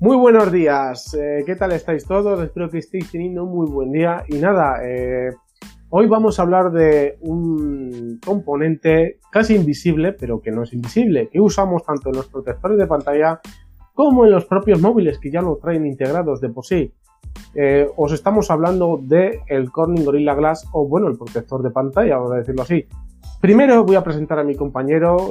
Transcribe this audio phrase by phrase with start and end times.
[0.00, 2.40] Muy buenos días, eh, ¿qué tal estáis todos?
[2.40, 4.22] Espero que estéis teniendo un muy buen día.
[4.28, 5.30] Y nada, eh,
[5.90, 11.40] hoy vamos a hablar de un componente casi invisible, pero que no es invisible, que
[11.40, 13.40] usamos tanto en los protectores de pantalla
[13.92, 16.92] como en los propios móviles que ya lo traen integrados de por sí.
[17.56, 22.18] Eh, os estamos hablando del el Corning Gorilla Glass o bueno, el protector de pantalla,
[22.18, 22.86] vamos a decirlo así.
[23.40, 25.30] Primero voy a presentar a mi compañero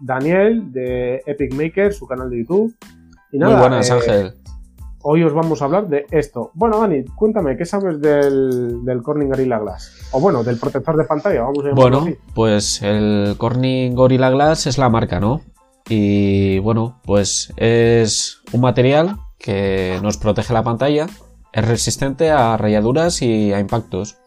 [0.00, 2.74] Daniel de Epic Maker, su canal de YouTube.
[3.32, 4.34] Muy buenas, eh, Ángel.
[5.02, 6.50] Hoy os vamos a hablar de esto.
[6.52, 10.08] Bueno, Dani, cuéntame, ¿qué sabes del, del Corning Gorilla Glass?
[10.12, 14.76] O bueno, del protector de pantalla, vamos a Bueno, pues el Corning Gorilla Glass es
[14.76, 15.40] la marca, ¿no?
[15.88, 21.06] Y bueno, pues es un material que nos protege la pantalla,
[21.52, 24.18] es resistente a rayaduras y a impactos.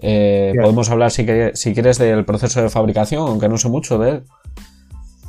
[0.00, 4.10] Eh, podemos hablar si, si quieres del proceso de fabricación, aunque no sé mucho de
[4.10, 4.24] él.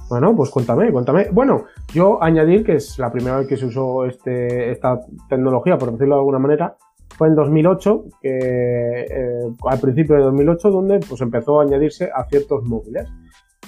[0.09, 1.27] Bueno, pues cuéntame, cuéntame.
[1.31, 5.91] Bueno, yo añadir que es la primera vez que se usó este, esta tecnología, por
[5.91, 6.77] decirlo de alguna manera,
[7.17, 12.23] fue en 2008, que, eh, al principio de 2008, donde pues empezó a añadirse a
[12.25, 13.09] ciertos móviles.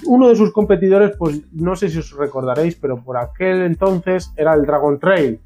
[0.05, 4.53] Uno de sus competidores, pues no sé si os recordaréis, pero por aquel entonces era
[4.53, 5.41] el Dragon Trail.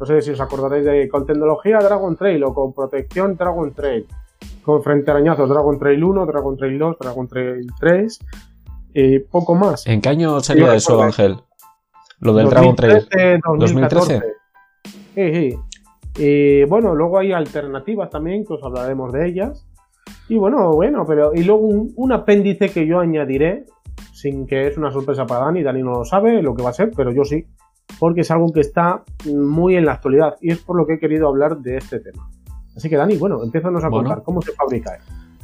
[0.00, 4.06] No sé si os acordaréis de con tecnología Dragon Trail o con protección Dragon Trail.
[4.64, 8.18] Con frente arañazos Dragon Trail 1, Dragon Trail 2, Dragon Trail 3
[8.94, 9.86] y poco más.
[9.86, 11.36] ¿En qué año sería eso, Ángel?
[12.20, 13.06] Lo del Dragon Trail.
[13.58, 14.22] 2013.
[15.14, 15.58] Sí, sí.
[16.18, 19.66] Y bueno, luego hay alternativas también, que os hablaremos de ellas.
[20.28, 21.32] Y bueno, bueno, pero.
[21.34, 23.64] Y luego un, apéndice que yo añadiré,
[24.12, 26.74] sin que es una sorpresa para Dani, Dani no lo sabe lo que va a
[26.74, 27.46] ser, pero yo sí,
[27.98, 30.98] porque es algo que está muy en la actualidad y es por lo que he
[30.98, 32.30] querido hablar de este tema.
[32.76, 34.98] Así que Dani, bueno, empiezanos a contar cómo se fabrica.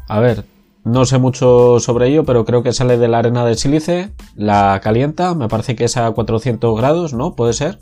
[0.08, 0.44] A ver,
[0.88, 4.80] no sé mucho sobre ello, pero creo que sale de la arena de sílice, la
[4.82, 7.34] calienta, me parece que es a 400 grados, ¿no?
[7.34, 7.78] ¿Puede ser?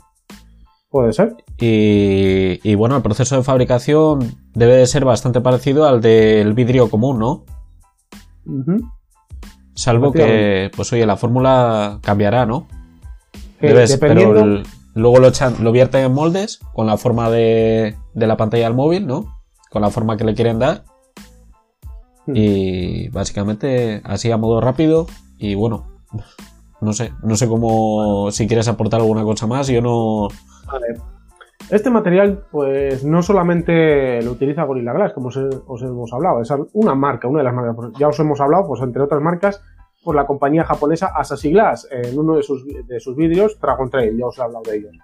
[0.89, 1.35] Puede ser.
[1.57, 7.19] Y, bueno, el proceso de fabricación debe de ser bastante parecido al del vidrio común,
[7.19, 7.45] ¿no?
[9.73, 12.67] Salvo que, pues oye, la fórmula cambiará, ¿no?
[13.59, 13.83] Pero
[14.95, 18.73] luego lo, echan, lo vierten en moldes con la forma de, de la pantalla del
[18.73, 19.39] móvil, ¿no?
[19.69, 20.83] Con la forma que le quieren dar.
[22.33, 25.07] Y básicamente así a modo rápido.
[25.37, 25.85] Y bueno,
[26.81, 30.27] no sé, no sé cómo, si quieres aportar alguna cosa más, yo no...
[30.65, 30.87] Vale.
[31.69, 36.95] Este material, pues no solamente lo utiliza Gorilla Glass, como os, hemos hablado, es una
[36.95, 37.91] marca, una de las marcas.
[37.99, 39.61] Ya os hemos hablado, pues entre otras marcas,
[40.01, 44.17] por la compañía japonesa Asahi Glass, en uno de sus, de sus vídeos, Dragon Trail,
[44.17, 44.95] ya os he hablado de ellos.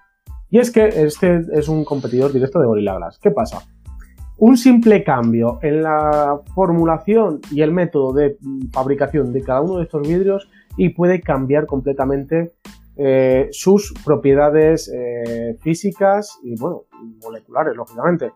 [0.50, 3.20] Y es que este es un competidor directo de Gorilla Glass.
[3.20, 3.64] ¿Qué pasa?
[4.46, 8.38] Un simple cambio en la formulación y el método de
[8.74, 12.52] fabricación de cada uno de estos vidrios y puede cambiar completamente
[12.98, 16.82] eh, sus propiedades eh, físicas y bueno,
[17.24, 18.34] moleculares, lógicamente.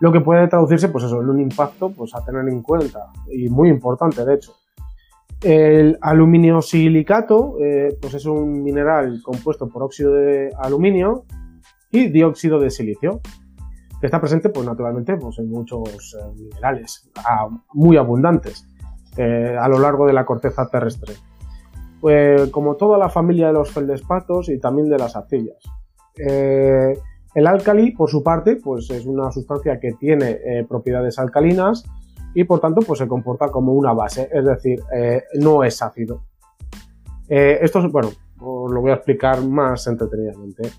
[0.00, 3.48] Lo que puede traducirse, pues eso, en un impacto pues, a tener en cuenta y
[3.48, 4.52] muy importante, de hecho.
[5.44, 11.22] El aluminio silicato, eh, pues es un mineral compuesto por óxido de aluminio
[11.92, 13.20] y dióxido de silicio
[14.00, 17.10] que está presente, pues naturalmente, pues, en muchos eh, minerales
[17.72, 18.68] muy abundantes
[19.16, 21.14] eh, a lo largo de la corteza terrestre.
[22.00, 25.58] Pues, como toda la familia de los feldespatos y también de las arcillas.
[26.18, 26.98] Eh,
[27.34, 31.84] el álcali, por su parte, pues es una sustancia que tiene propiedades alcalinas
[32.32, 34.82] y por tanto pues se comporta como una base, es decir,
[35.34, 36.22] no es ácido.
[37.28, 38.08] esto es, bueno,
[38.40, 40.70] os lo voy a explicar más entretenidamente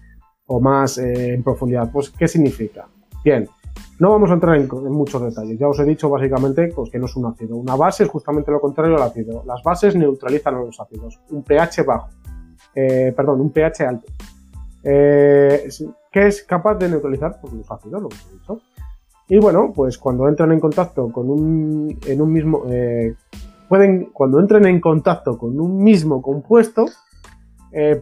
[0.48, 1.92] o más en profundidad.
[1.92, 2.88] Pues, ¿qué significa?
[3.24, 3.48] Bien,
[4.00, 5.58] no vamos a entrar en, muchos detalles.
[5.58, 7.56] Ya os he dicho básicamente pues, que no es un ácido.
[7.56, 9.44] Una base es justamente lo contrario al ácido.
[9.46, 11.20] Las bases neutralizan a los ácidos.
[11.32, 12.10] Un pH bajo.
[12.76, 14.12] Eh, perdón, un pH alto.
[14.84, 15.68] Eh,
[16.12, 18.62] que es capaz de neutralizar pues, los ácidos, lo que he dicho.
[19.30, 23.16] Y bueno, pues cuando entran en contacto con un, en un mismo, eh,
[23.68, 26.86] pueden, cuando entren en contacto con un mismo compuesto,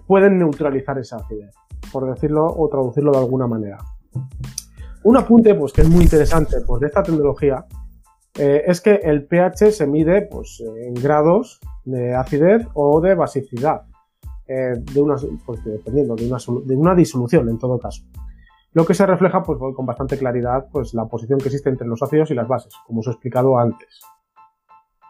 [0.07, 1.54] pueden neutralizar esa acidez,
[1.92, 3.78] por decirlo o traducirlo de alguna manera.
[5.06, 7.63] Un apunte pues, que es muy interesante pues, de esta tecnología
[8.40, 13.84] eh, es que el pH se mide pues, en grados de acidez o de basicidad,
[14.48, 15.16] eh, de una,
[15.46, 18.02] pues, dependiendo de una, disolución en todo caso.
[18.74, 22.01] Lo que se refleja pues, con bastante claridad pues, la posición que existe entre los
[22.01, 24.01] ácidos y las bases, como os he explicado antes.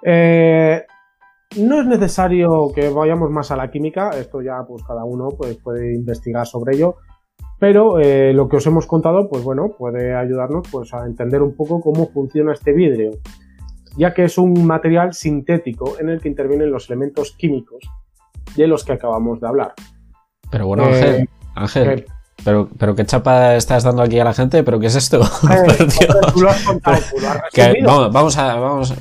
[0.04, 0.86] Eh,
[1.58, 5.56] no es necesario que vayamos más a la química, esto ya pues cada uno pues,
[5.56, 6.98] puede investigar sobre ello,
[7.60, 11.56] pero eh, lo que os hemos contado, pues bueno, puede ayudarnos pues, a entender un
[11.56, 13.12] poco cómo funciona este vidrio,
[13.98, 17.84] ya que es un material sintético en el que intervienen los elementos químicos
[18.56, 19.74] de los que acabamos de hablar.
[20.52, 22.06] Pero bueno, Ángel, Ángel,
[22.44, 25.22] pero, pero qué chapa estás dando aquí a la gente, pero ¿qué es esto?
[28.12, 28.94] vamos, a, vamos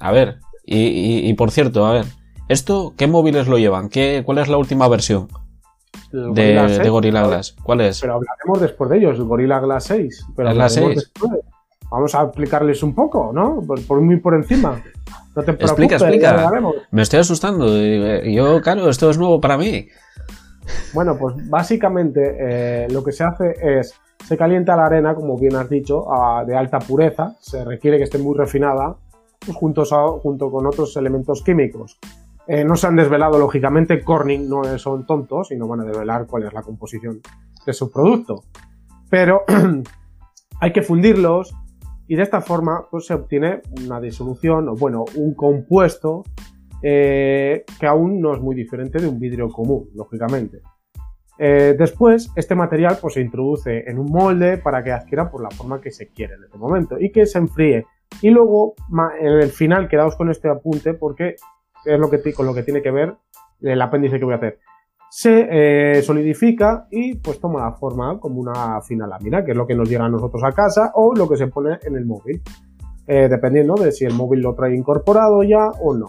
[0.00, 0.38] a ver.
[0.64, 2.06] Y, por cierto, a ver,
[2.48, 3.88] ¿esto qué móviles lo llevan?
[3.88, 5.28] ¿Qué, ¿Cuál es la última versión
[6.12, 7.56] de, Gorilla Glass?
[7.62, 8.00] ¿Cuál es?
[8.00, 10.26] Pero hablaremos después de ellos, Gorilla Glass 6.
[10.36, 11.12] Pero la 6.
[11.90, 13.62] Vamos a explicarles un poco, ¿no?
[13.86, 14.82] Por, muy por encima.
[15.34, 16.50] No te explica, explica.
[16.90, 17.68] Me estoy asustando.
[18.24, 19.88] Yo, claro, esto es nuevo para mí.
[20.92, 23.94] Bueno, pues básicamente eh, lo que se hace es,
[24.26, 26.06] se calienta la arena, como bien has dicho,
[26.46, 28.96] de alta pureza, se requiere que esté muy refinada,
[29.38, 31.98] pues juntos junto con otros elementos químicos.
[32.48, 36.26] Eh, no se han desvelado, lógicamente, Corning no son tontos y no van a desvelar
[36.26, 37.20] cuál es la composición
[37.64, 38.44] de su producto.
[39.10, 39.42] Pero
[40.60, 41.54] hay que fundirlos
[42.08, 46.22] y de esta forma pues, se obtiene una disolución, o bueno, un compuesto
[46.82, 50.60] eh, que aún no es muy diferente de un vidrio común, lógicamente.
[51.38, 55.50] Eh, después, este material pues, se introduce en un molde para que adquiera por la
[55.50, 57.84] forma que se quiere en este momento y que se enfríe.
[58.22, 58.74] Y luego,
[59.20, 61.34] en el final, quedaos con este apunte porque
[61.86, 63.14] es lo que, con lo que tiene que ver
[63.60, 64.58] el apéndice que voy a hacer.
[65.08, 69.66] Se eh, solidifica y pues toma la forma como una fina lámina, que es lo
[69.66, 72.42] que nos llega a nosotros a casa o lo que se pone en el móvil,
[73.06, 76.08] dependiendo de si el móvil lo trae incorporado ya o no.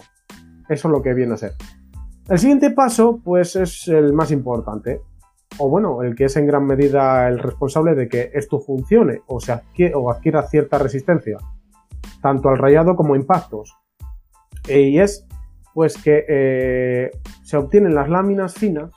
[0.68, 1.52] Eso es lo que viene a ser.
[2.28, 5.00] El siguiente paso, pues, es el más importante.
[5.58, 9.40] O bueno, el que es en gran medida el responsable de que esto funcione o,
[9.40, 9.54] se
[9.94, 11.38] o adquiera cierta resistencia,
[12.20, 13.78] tanto al rayado como a impactos.
[14.68, 15.26] Y es,
[15.74, 17.10] pues, que eh,
[17.42, 18.90] se obtienen las láminas finas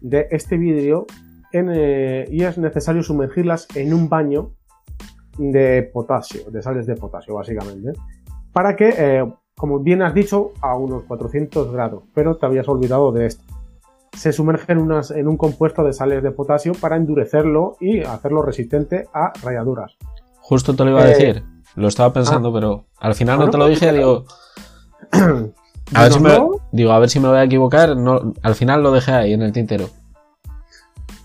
[0.00, 1.06] de este vidrio
[1.52, 4.52] eh, y es necesario sumergirlas en un baño
[5.38, 7.92] de potasio, de sales de potasio, básicamente,
[8.52, 9.24] para que eh,
[9.60, 13.44] como bien has dicho, a unos 400 grados, pero te habías olvidado de esto.
[14.16, 19.06] Se sumerge en, en un compuesto de sales de potasio para endurecerlo y hacerlo resistente
[19.12, 19.98] a rayaduras.
[20.40, 21.44] Justo te lo iba a decir,
[21.76, 22.52] lo estaba pensando, ah.
[22.54, 24.24] pero al final no te lo dije, digo...
[25.92, 26.38] A ver, si me,
[26.70, 29.42] digo, a ver si me voy a equivocar, no, al final lo dejé ahí en
[29.42, 29.86] el tintero.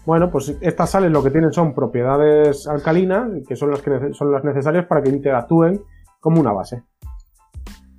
[0.06, 4.32] Bueno, pues estas sales lo que tienen son propiedades alcalinas, que son las, que son
[4.32, 5.82] las necesarias para que interactúen
[6.20, 6.84] como una base.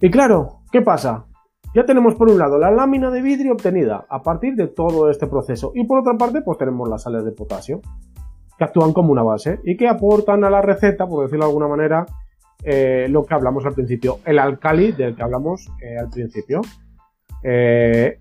[0.01, 1.27] Y claro, ¿qué pasa?
[1.75, 5.27] Ya tenemos por un lado la lámina de vidrio obtenida a partir de todo este
[5.27, 7.81] proceso y por otra parte pues tenemos las sales de potasio
[8.57, 11.69] que actúan como una base y que aportan a la receta, por decirlo de alguna
[11.69, 12.07] manera,
[12.69, 16.63] eh, lo que hablamos al principio, el alcali del que hablamos eh, al principio.
[17.45, 18.19] Eh,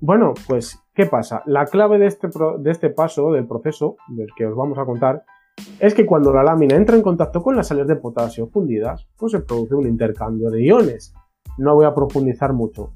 [0.00, 1.44] bueno, pues, ¿qué pasa?
[1.46, 2.26] La clave de este,
[2.58, 5.22] de este paso, del proceso, del que os vamos a contar,
[5.78, 9.30] es que cuando la lámina entra en contacto con las sales de potasio fundidas, pues
[9.30, 11.14] se produce un intercambio de iones.
[11.56, 12.94] No voy a profundizar mucho.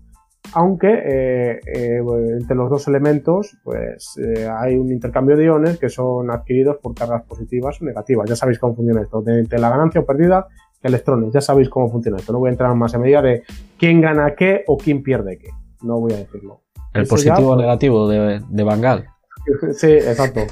[0.55, 4.17] Aunque entre los dos elementos pues
[4.61, 8.29] hay un intercambio de iones que son adquiridos por cargas positivas o negativas.
[8.29, 9.23] Ya sabéis cómo funciona esto.
[9.23, 10.49] De, la ganancia o pérdida
[10.83, 11.33] electrones.
[11.33, 12.33] Ya sabéis cómo funciona esto.
[12.33, 13.43] No voy a entrar más en medida de
[13.79, 15.49] quién gana qué o quién pierde qué.
[15.83, 16.61] No voy a decirlo.
[16.95, 19.07] El positivo o negativo de, de Bangal.
[19.73, 20.43] Sí, exacto.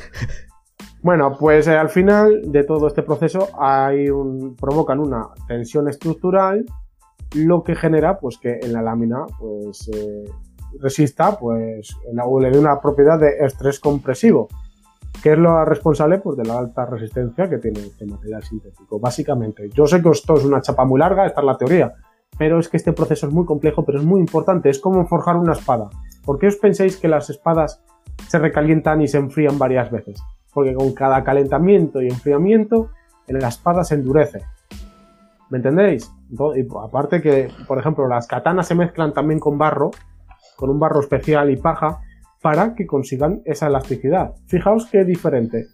[1.02, 6.66] Bueno, pues eh, al final de todo este proceso hay un, provocan una tensión estructural,
[7.34, 10.24] lo que genera pues que en la lámina pues eh,
[10.78, 14.48] resista pues o le dé una propiedad de estrés compresivo,
[15.22, 18.98] que es lo responsable pues, de la alta resistencia que tiene este material sintético.
[18.98, 21.92] Básicamente, yo sé que esto es una chapa muy larga, esta es la teoría,
[22.38, 25.36] pero es que este proceso es muy complejo, pero es muy importante, es como forjar
[25.36, 25.90] una espada.
[26.24, 27.82] ¿Por qué os pensáis que las espadas
[28.28, 30.22] se recalientan y se enfrían varias veces?
[30.52, 32.90] porque con cada calentamiento y enfriamiento
[33.28, 34.42] la espada se endurece.
[35.50, 36.12] ¿Me entendéis?
[36.30, 39.90] Y aparte que, por ejemplo, las katanas se mezclan también con barro,
[40.56, 42.00] con un barro especial y paja,
[42.40, 44.34] para que consigan esa elasticidad.
[44.46, 45.66] Fijaos qué diferente.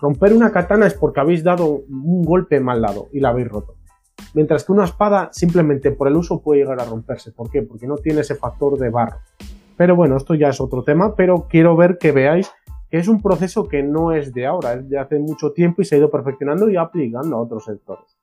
[0.00, 3.74] Romper una katana es porque habéis dado un golpe mal dado y la habéis roto.
[4.34, 7.32] Mientras que una espada simplemente por el uso puede llegar a romperse.
[7.32, 7.62] ¿Por qué?
[7.62, 9.18] Porque no tiene ese factor de barro.
[9.76, 12.50] Pero bueno, esto ya es otro tema, pero quiero ver que veáis
[12.92, 15.94] es un proceso que no es de ahora, es de hace mucho tiempo y se
[15.94, 18.18] ha ido perfeccionando y aplicando a otros sectores.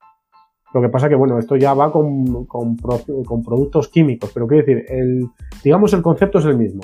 [0.71, 4.85] Lo que pasa que, bueno, esto ya va con, con, productos químicos, pero quiero decir,
[4.87, 5.27] el,
[5.63, 6.81] digamos el concepto es el mismo.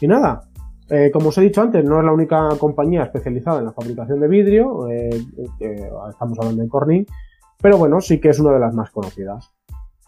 [0.00, 0.42] Y nada,
[0.88, 4.20] eh, como os he dicho antes, no es la única compañía especializada en la fabricación
[4.20, 5.10] de vidrio, eh,
[5.60, 7.06] eh, estamos hablando de Corning,
[7.60, 9.52] pero bueno, sí que es una de las más conocidas.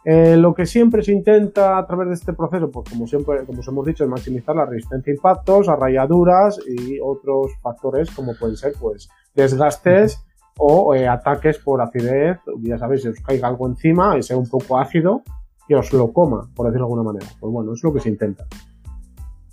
[0.05, 3.69] Lo que siempre se intenta a través de este proceso, pues como siempre, como os
[3.69, 8.57] hemos dicho, es maximizar la resistencia a impactos, a rayaduras y otros factores como pueden
[8.57, 10.25] ser pues desgastes
[10.57, 14.79] o ataques por acidez, ya sabéis, si os caiga algo encima y sea un poco
[14.79, 15.25] ácido,
[15.67, 17.27] que os lo coma, por decirlo de alguna manera.
[17.39, 18.47] Pues bueno, es lo que se intenta.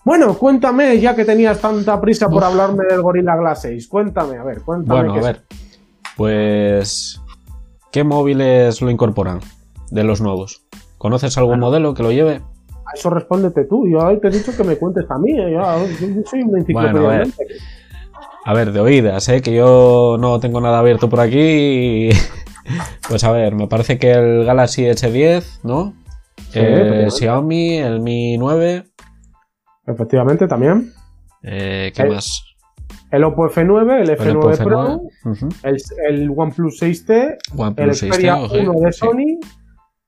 [0.05, 3.87] Bueno, cuéntame, ya que tenías tanta prisa por hablarme del Gorilla Glass 6.
[3.87, 4.99] Cuéntame, a ver, cuéntame.
[4.99, 5.41] Bueno, a ver.
[6.15, 7.19] Pues.
[7.91, 9.39] ¿Qué móviles lo incorporan
[9.89, 10.63] de los nuevos?
[10.99, 12.35] ¿Conoces algún modelo que lo lleve?
[12.85, 13.87] A eso respóndete tú.
[13.87, 15.31] Yo te he dicho que me cuentes a mí.
[15.31, 15.53] ¿eh?
[15.53, 17.01] Yo, soy un enciclopedia.
[17.01, 17.27] Bueno, a, ver.
[18.45, 19.41] a ver, de oídas, ¿eh?
[19.41, 22.09] que yo no tengo nada abierto por aquí.
[23.09, 25.93] pues a ver, me parece que el Galaxy S10, ¿no?
[26.53, 28.83] eh, Xiaomi, el Mi 9.
[29.87, 30.91] Efectivamente, también.
[31.43, 32.43] Eh, ¿Qué más?
[33.11, 35.01] El Oppo F9, el F9 Pro,
[35.63, 35.77] el,
[36.09, 37.37] el, OnePlus 6T,
[37.77, 39.39] el Xperia 1 de Sony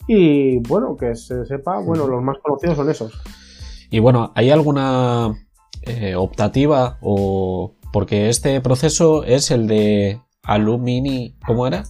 [0.08, 3.22] y bueno, que se sepa, bueno, los más conocidos son esos.
[3.90, 5.34] Y bueno, ¿hay alguna
[5.84, 11.84] eh, optativa o porque este proceso es el de alumini, ¿cómo era?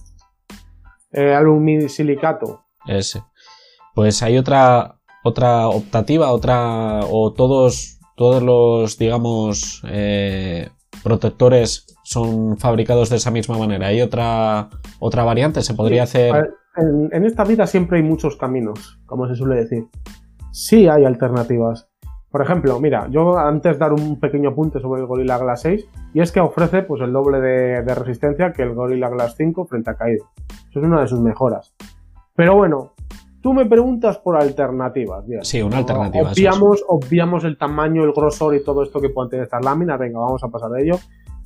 [1.12, 2.64] Eh, aluminisilicato.
[2.86, 3.22] Ese.
[3.94, 10.68] Pues hay otra otra optativa, otra o todos todos los digamos eh,
[11.02, 13.88] protectores son fabricados de esa misma manera.
[13.88, 15.62] ¿Hay otra, otra variante?
[15.62, 16.50] ¿Se podría hacer...?
[16.76, 19.86] En, esta vida siempre hay muchos caminos, como se suele decir.
[20.52, 21.88] Sí hay alternativas.
[22.30, 26.20] Por ejemplo, mira, yo antes dar un pequeño apunte sobre el Gorilla Glass 6, y
[26.20, 29.90] es que ofrece pues, el doble de, de resistencia que el Gorilla Glass 5 frente
[29.90, 30.26] a caído.
[30.70, 31.74] Eso es una de sus mejoras.
[32.34, 32.92] Pero bueno,
[33.40, 35.24] Tú me preguntas por alternativas.
[35.42, 36.32] Sí, una alternativa.
[36.32, 39.98] Obviamos, obviamos el tamaño, el grosor y todo esto que pueden tener estas láminas.
[39.98, 40.98] Venga, vamos a pasar de ello.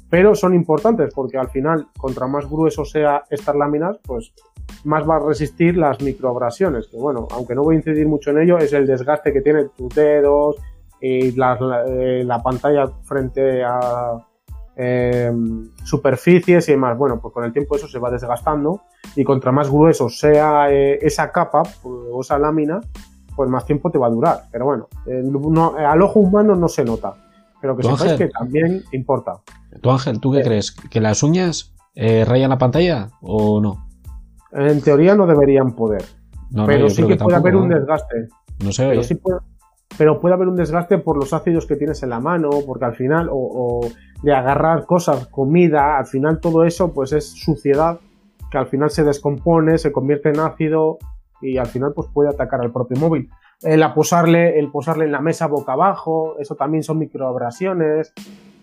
[0.08, 4.32] Pero son importantes porque al final, contra más grueso sea estas láminas, pues
[4.84, 6.88] más va a resistir las microabrasiones.
[6.88, 9.70] Que bueno, aunque no voy a incidir mucho en ello, es el desgaste que tienen
[9.76, 10.56] tus dedos
[11.00, 11.58] y la,
[11.88, 14.22] eh, la pantalla frente a,
[14.74, 16.96] Em, superficies y demás.
[16.96, 18.82] Bueno, pues con el tiempo eso se va desgastando
[19.14, 22.80] y contra más grueso sea eh, esa capa o esa lámina,
[23.36, 24.44] pues más tiempo te va a durar.
[24.50, 24.88] Pero bueno,
[25.78, 27.14] al ojo humano no se nota.
[27.60, 29.40] Pero que sepáis que también importa.
[29.80, 30.44] Tú Ángel, ¿tú qué eh.
[30.44, 30.72] crees?
[30.72, 33.86] ¿Que las uñas eh, rayan la pantalla o no?
[34.52, 36.02] En teoría no deberían poder.
[36.66, 38.28] pero sí que, puede haber un desgaste.
[38.64, 38.90] No sé,
[39.98, 42.94] pero puede haber un desgaste por los ácidos que tienes en la mano, porque al
[42.94, 43.86] final, o,
[44.22, 47.98] de agarrar cosas, comida, al final todo eso pues es suciedad
[48.52, 50.98] que al final se descompone, se convierte en ácido
[51.40, 53.30] y al final pues puede atacar al propio móvil.
[53.62, 58.12] El posarle, el posarle en la mesa boca abajo, eso también son microabrasiones.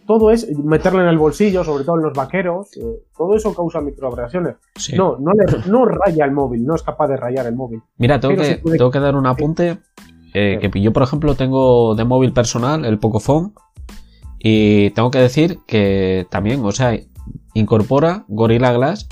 [0.06, 3.82] Todo es meterle en el bolsillo, sobre todo en los vaqueros, eh, todo eso causa
[3.82, 4.56] microabrasiones.
[4.96, 7.82] No, no, le, no raya el móvil, no es capaz de rayar el móvil.
[7.98, 9.80] Mira, tengo, que, tengo que dar un apunte
[10.34, 13.54] eh, que yo, por ejemplo, tengo de móvil personal el Pocophone
[14.40, 16.98] y tengo que decir que también, o sea,
[17.54, 19.08] incorpora Gorilla Glass,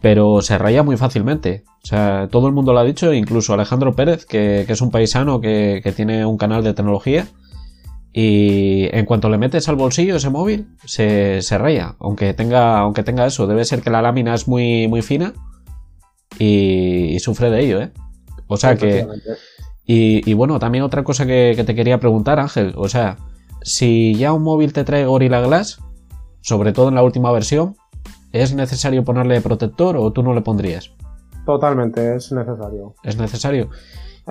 [0.00, 1.64] pero se raya muy fácilmente.
[1.82, 5.40] O sea, todo el mundo lo ha dicho, incluso Alejandro Pérez, que, es un paisano
[5.40, 7.28] que, tiene un canal de tecnología.
[8.12, 11.96] Y en cuanto le metes al bolsillo ese móvil, se, raya.
[11.98, 15.34] Aunque tenga, aunque tenga eso, debe ser que la lámina es muy, muy fina
[16.38, 17.90] y, y sufre de ello, ¿eh?
[18.46, 19.06] O sea que
[19.86, 22.72] y, bueno, también otra cosa que, te quería preguntar, Ángel.
[22.76, 23.18] O sea,
[23.64, 25.80] si ya un móvil te trae Gorilla Glass,
[26.42, 27.76] sobre todo en la última versión,
[28.30, 30.92] ¿es necesario ponerle protector o tú no le pondrías?
[31.46, 32.94] Totalmente, es necesario.
[33.02, 33.70] Es necesario.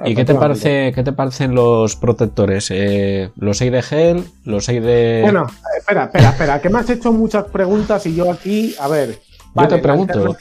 [0.05, 2.69] ¿Y qué te, parece, qué te parecen los protectores?
[2.71, 4.23] Eh, ¿Los 6 de gel?
[4.43, 5.19] ¿Los 6 de...?
[5.23, 5.45] Bueno,
[5.77, 9.19] espera, espera, espera, que me has hecho muchas preguntas y yo aquí, a ver...
[9.55, 10.35] Yo te pregunto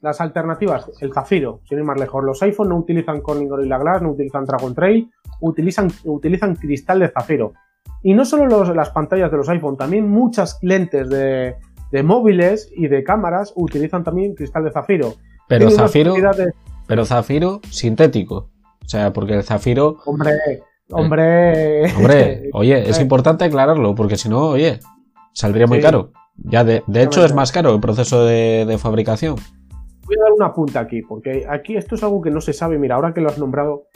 [0.00, 2.24] las alternativas, el Zafiro, sin ir más lejos.
[2.24, 7.08] Los iPhone no utilizan Corning Gorilla Glass, no utilizan Dragon Trail, utilizan, utilizan cristal de
[7.08, 7.52] Zafiro.
[8.02, 11.56] Y no solo las pantallas de los iPhone, también muchas lentes de,
[12.02, 15.14] móviles y de cámaras utilizan también cristal de Zafiro.
[15.48, 16.14] Pero Zafiro,
[16.86, 18.48] pero Zafiro sintético.
[18.84, 19.98] O sea, porque el Zafiro...
[20.06, 20.32] Hombre,
[20.90, 21.92] hombre...
[21.94, 24.80] hombre, oye, es importante aclararlo, porque si no, oye,
[25.32, 26.12] saldría muy caro.
[26.36, 29.36] Ya de, hecho es más caro el proceso de fabricación
[30.10, 32.78] voy a dar una punta aquí, porque aquí esto es algo que no se sabe.
[32.78, 33.86] Mira, ahora que lo has nombrado,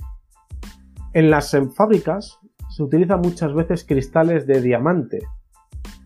[1.12, 2.38] en las fábricas
[2.74, 5.20] se utilizan muchas veces cristales de diamante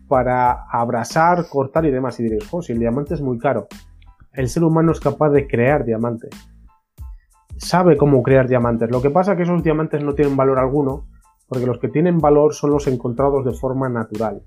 [0.07, 2.19] para abrasar, cortar y demás.
[2.19, 3.67] Y diréis, oh, si el diamante es muy caro.
[4.33, 6.29] El ser humano es capaz de crear diamante.
[7.57, 8.91] Sabe cómo crear diamantes.
[8.91, 11.07] Lo que pasa es que esos diamantes no tienen valor alguno,
[11.47, 14.43] porque los que tienen valor son los encontrados de forma natural.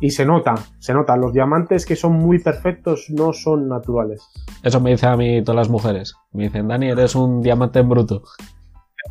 [0.00, 1.16] Y se nota, se nota.
[1.16, 4.28] Los diamantes que son muy perfectos no son naturales.
[4.64, 6.16] Eso me dicen a mí todas las mujeres.
[6.32, 8.24] Me dicen, Dani, eres un diamante en bruto.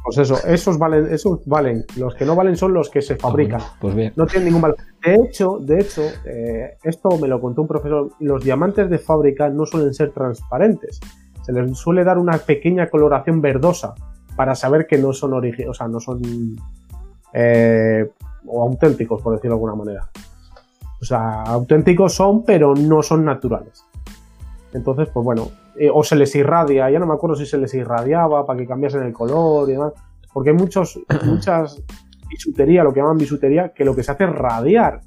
[0.04, 1.86] Pues eso, esos valen, esos valen.
[1.98, 3.62] Los que no valen son los que se fabrican.
[3.80, 4.14] pues bien.
[4.16, 4.78] No tienen ningún valor.
[5.04, 8.12] De hecho, de hecho, eh, esto me lo contó un profesor.
[8.20, 11.00] Los diamantes de fábrica no suelen ser transparentes.
[11.44, 13.96] Se les suele dar una pequeña coloración verdosa
[14.36, 16.22] para saber que no son origen, o sea, no son
[17.34, 18.10] eh,
[18.46, 20.10] o auténticos, por decirlo de alguna manera.
[21.02, 23.86] O sea, auténticos son, pero no son naturales.
[24.74, 27.74] Entonces, pues bueno, eh, o se les irradia, ya no me acuerdo si se les
[27.74, 29.94] irradiaba para que cambiasen el color y demás,
[30.34, 31.82] porque hay muchos, muchas
[32.30, 35.00] bisutería, lo que llaman bisutería, que lo que se hace es radiar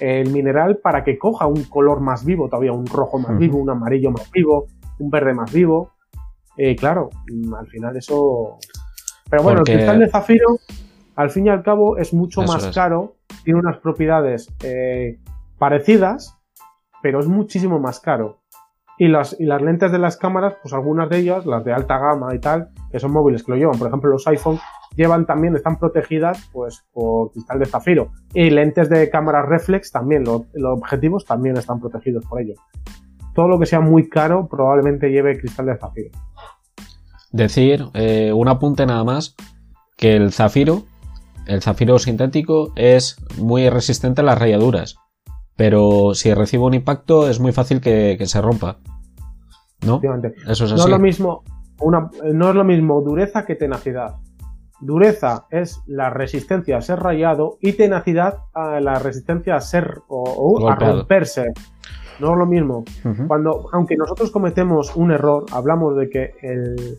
[0.00, 3.70] el mineral para que coja un color más vivo, todavía un rojo más vivo, un
[3.70, 4.66] amarillo más vivo,
[4.98, 5.90] un verde más vivo.
[6.56, 7.10] Eh, claro,
[7.58, 8.58] al final eso.
[9.28, 10.58] Pero bueno, el cristal de zafiro,
[11.16, 15.18] al fin y al cabo, es mucho más caro, tiene unas propiedades eh,
[15.58, 16.36] parecidas,
[17.02, 18.40] pero es muchísimo más caro.
[18.96, 21.98] Y las, y las lentes de las cámaras, pues algunas de ellas, las de alta
[21.98, 24.60] gama y tal, que son móviles que lo llevan, por ejemplo los iPhone,
[24.96, 28.12] llevan también, están protegidas pues por cristal de zafiro.
[28.32, 32.54] Y lentes de cámara reflex también, los objetivos también están protegidos por ello.
[33.34, 36.10] Todo lo que sea muy caro probablemente lleve cristal de zafiro.
[37.32, 39.34] Decir, eh, un apunte nada más,
[39.96, 40.84] que el zafiro,
[41.46, 44.96] el zafiro sintético es muy resistente a las rayaduras
[45.56, 48.78] pero si recibe un impacto es muy fácil que, se rompa.
[49.84, 50.00] ¿No?
[50.46, 50.74] Eso es así.
[50.74, 51.42] No es lo mismo,
[51.80, 54.16] una, no es lo mismo dureza que tenacidad.
[54.80, 60.68] Dureza es la resistencia a ser rayado y tenacidad a la resistencia a ser o,
[60.68, 61.52] a romperse.
[62.20, 62.84] No es lo mismo.
[63.26, 66.98] Cuando, aunque nosotros cometemos un error, hablamos de que el,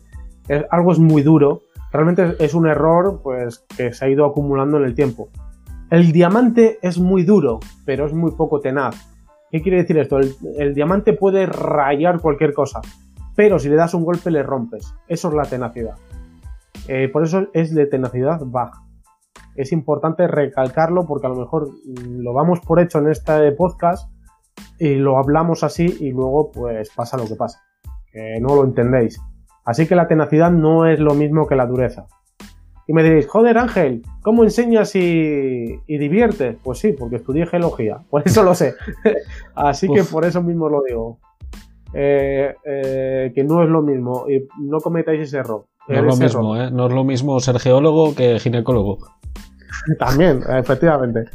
[0.70, 4.86] algo es muy duro, realmente es un error pues, que se ha ido acumulando en
[4.86, 5.30] el tiempo.
[5.96, 8.98] El diamante es muy duro, pero es muy poco tenaz.
[9.50, 10.18] ¿Qué quiere decir esto?
[10.20, 12.82] El, diamante puede rayar cualquier cosa,
[13.34, 14.94] pero si le das un golpe le rompes.
[15.08, 15.96] Eso es la tenacidad.
[16.90, 18.84] Eh, por eso es de tenacidad baja.
[19.56, 21.70] Es importante recalcarlo porque a lo mejor
[22.06, 24.12] lo vamos por hecho en este podcast
[24.78, 27.62] y lo hablamos así y luego pues pasa lo que pasa.
[28.12, 29.18] Que no lo entendéis.
[29.64, 32.06] Así que la tenacidad no es lo mismo que la dureza.
[32.88, 36.58] Y me diréis, joder Ángel, ¿cómo enseñas y, diviertes?
[36.63, 38.76] Pues sí, porque estudié geología, por eso lo sé.
[39.56, 41.19] Así que por eso mismo lo digo.
[41.98, 45.65] Eh, eh, que no es lo mismo, y no cometáis ese error.
[45.88, 46.69] No es lo mismo, ¿eh?
[46.69, 48.98] No es lo mismo ser geólogo que ginecólogo.
[50.00, 51.26] También, efectivamente.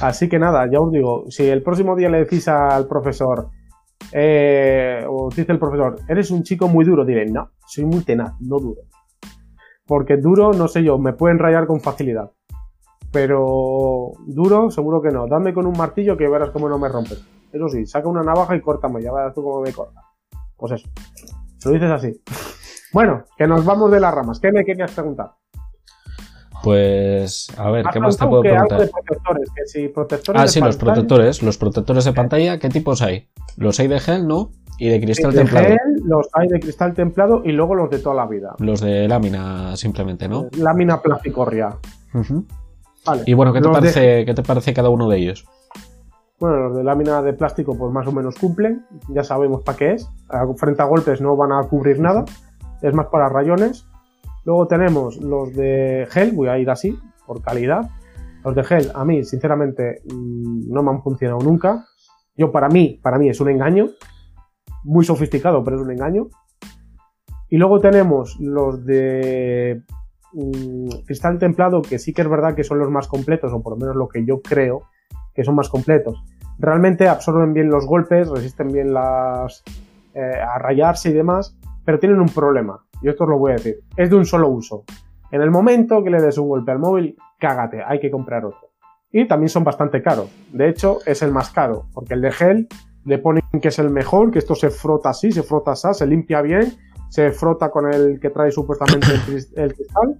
[0.00, 3.50] Así que nada, ya os digo, si el próximo día le decís al profesor,
[4.12, 8.32] eh, o dice el profesor, eres un chico muy duro, diré, no, soy muy tenaz,
[8.40, 8.82] no duro.
[9.88, 12.30] Porque duro, no sé yo, me pueden rayar con facilidad.
[13.10, 15.26] Pero duro, seguro que no.
[15.26, 17.24] Dame con un martillo que verás cómo no me rompes.
[17.50, 20.02] Eso sí, saca una navaja y córtame, ya verás tú cómo me corta.
[20.58, 20.88] Pues eso.
[21.56, 22.12] Se lo dices así.
[22.90, 24.40] Bueno, que nos vamos de las ramas.
[24.40, 25.32] ¿Qué me querías preguntar?
[26.62, 28.80] Pues, a ver, ¿qué más te puedo preguntar?
[28.80, 31.42] De protectores, que si protectores ah, sí, los protectores.
[31.42, 33.28] Los protectores de pantalla, ¿qué tipos hay?
[33.58, 34.52] Los hay de gel, ¿no?
[34.78, 35.66] Y de cristal de templado.
[35.66, 38.54] Gel, los hay de cristal templado y luego los de toda la vida.
[38.60, 40.46] Los de lámina, simplemente, ¿no?
[40.56, 41.76] Lámina plasticorria.
[43.04, 43.22] vale.
[43.26, 45.44] Y bueno, ¿qué te, parece, ¿qué te parece cada uno de ellos?
[46.38, 48.86] Bueno, los de lámina de plástico, pues más o menos cumplen.
[49.08, 50.08] Ya sabemos para qué es.
[50.56, 52.24] Frente a golpes no van a cubrir nada.
[52.80, 53.88] Es más para rayones.
[54.44, 57.90] Luego tenemos los de gel, voy a ir así, por calidad.
[58.44, 61.84] Los de gel, a mí, sinceramente, mm, no me han funcionado nunca.
[62.36, 63.88] Yo, para mí, para mí es un engaño
[64.84, 66.28] muy sofisticado, pero es un engaño.
[67.48, 69.82] Y luego tenemos los de
[70.32, 73.74] mm, cristal templado, que sí que es verdad que son los más completos, o por
[73.74, 74.82] lo menos lo que yo creo
[75.34, 76.22] que son más completos.
[76.58, 79.62] Realmente absorben bien los golpes, resisten bien las
[80.14, 82.84] eh, a rayarse y demás, pero tienen un problema.
[83.00, 83.80] Y esto os lo voy a decir.
[83.96, 84.84] Es de un solo uso.
[85.30, 88.70] En el momento que le des un golpe al móvil, cágate, hay que comprar otro.
[89.12, 90.30] Y también son bastante caros.
[90.52, 92.68] De hecho, es el más caro, porque el de gel
[93.08, 96.06] le ponen que es el mejor, que esto se frota así, se frota así, se
[96.06, 96.76] limpia bien,
[97.08, 99.06] se frota con el que trae supuestamente
[99.56, 100.18] el, cristal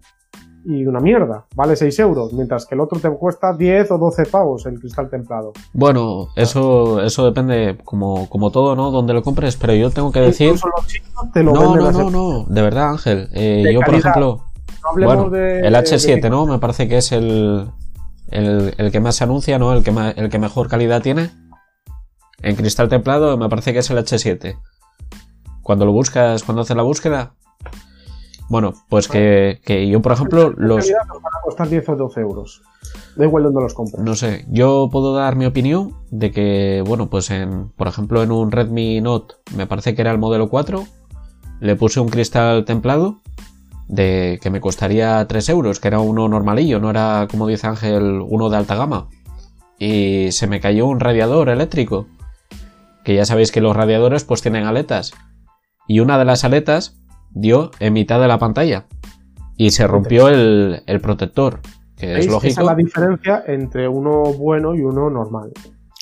[0.64, 4.24] y una mierda, vale 6 euros, mientras que el otro te cuesta 10 o 12
[4.26, 5.52] pavos el cristal templado.
[5.74, 8.90] Bueno, eso, eso depende como, como todo, ¿no?
[8.90, 10.54] Donde lo compres, pero yo tengo que decir...
[11.34, 14.44] no, no, no, no, de verdad Ángel, eh, yo por ejemplo...
[14.94, 16.46] bueno, el H7, ¿no?
[16.46, 17.68] Me parece que es el,
[18.30, 19.74] el, el, que más se anuncia, ¿no?
[19.74, 21.30] El que, el que mejor calidad tiene.
[22.42, 24.58] En cristal templado me parece que es el H7.
[25.62, 27.34] Cuando lo buscas, cuando haces la búsqueda.
[28.48, 30.90] Bueno, pues que, yo, por ejemplo, los.
[30.90, 32.62] Van a costar 10 o 12 euros.
[33.16, 34.02] Da igual donde los compres.
[34.02, 38.32] No sé, yo puedo dar mi opinión de que, bueno, pues en, por ejemplo, en
[38.32, 40.86] un Redmi Note, me parece que era el modelo 4,
[41.60, 43.20] le puse un cristal templado
[43.88, 48.22] de que me costaría 3 euros, que era uno normalillo, no era, como dice Ángel,
[48.26, 49.08] uno de alta gama.
[49.78, 52.06] Y se me cayó un radiador eléctrico
[53.08, 55.14] que ya sabéis que los radiadores pues tienen aletas.
[55.86, 58.84] Y una de las aletas dio en mitad de la pantalla.
[59.56, 61.60] Y se rompió el, protector.
[61.96, 62.48] que es lógico.
[62.48, 65.52] Esa es la diferencia entre uno bueno y uno normal.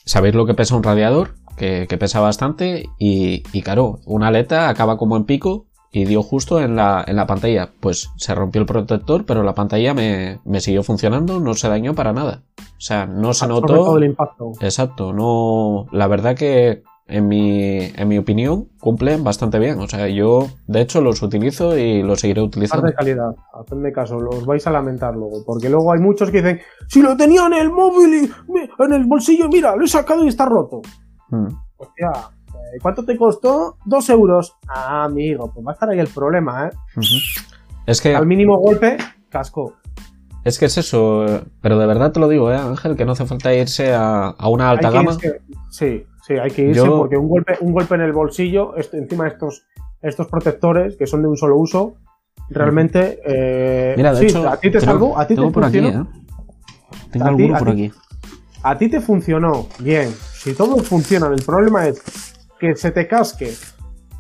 [0.05, 4.69] Sabéis lo que pesa un radiador, que, que pesa bastante, y, y claro, una aleta
[4.69, 7.71] acaba como en pico y dio justo en la, en la pantalla.
[7.79, 11.95] Pues se rompió el protector, pero la pantalla me, me siguió funcionando, no se dañó
[11.95, 12.43] para nada.
[12.59, 13.69] O sea, no se notó.
[13.69, 14.51] todo el impacto.
[14.61, 15.87] Exacto, no.
[15.93, 19.79] La verdad que en mi, en mi opinión cumplen bastante bien.
[19.81, 22.87] O sea, yo de hecho los utilizo y los seguiré utilizando.
[22.87, 26.61] de calidad, hacedme caso, los vais a lamentar luego, porque luego hay muchos que dicen,
[26.89, 30.29] si lo tenía en el móvil y en el bolsillo, mira, lo he sacado y
[30.29, 30.83] está roto.
[31.31, 31.47] Mm.
[31.77, 32.11] Hostia,
[32.49, 33.77] eh, ¿cuánto te costó?
[33.85, 34.57] Dos euros.
[34.67, 36.71] Ah, amigo, pues va a estar ahí el problema, ¿eh?
[37.87, 38.97] Es que, Al mínimo golpe,
[39.29, 39.75] casco.
[40.43, 41.25] es que es eso,
[41.61, 44.49] pero de verdad te lo digo, eh, Ángel, que no hace falta irse a, a
[44.49, 45.17] una alta que gama.
[45.71, 49.25] sí, sí, hay que irse Yo- porque un golpe, un golpe en el bolsillo, encima
[49.25, 49.65] de estos,
[50.03, 51.95] estos protectores que son de un solo uso,
[52.49, 53.21] realmente.
[53.25, 55.89] eh, Mira, de sí, hecho, a ti te salvó, a ti te funcionó.
[55.89, 56.05] ¿eh?
[57.11, 57.93] Tengo alguno por aquí.
[58.63, 60.11] A ti te funcionó, bien.
[60.33, 62.03] Si todos funcionan, el problema es
[62.59, 63.53] que se te casque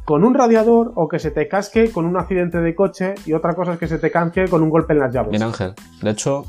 [0.05, 3.55] con un radiador o que se te casque con un accidente de coche y otra
[3.55, 5.33] cosa es que se te casque con un golpe en las llaves.
[5.33, 6.45] Mira, Ángel, de hecho,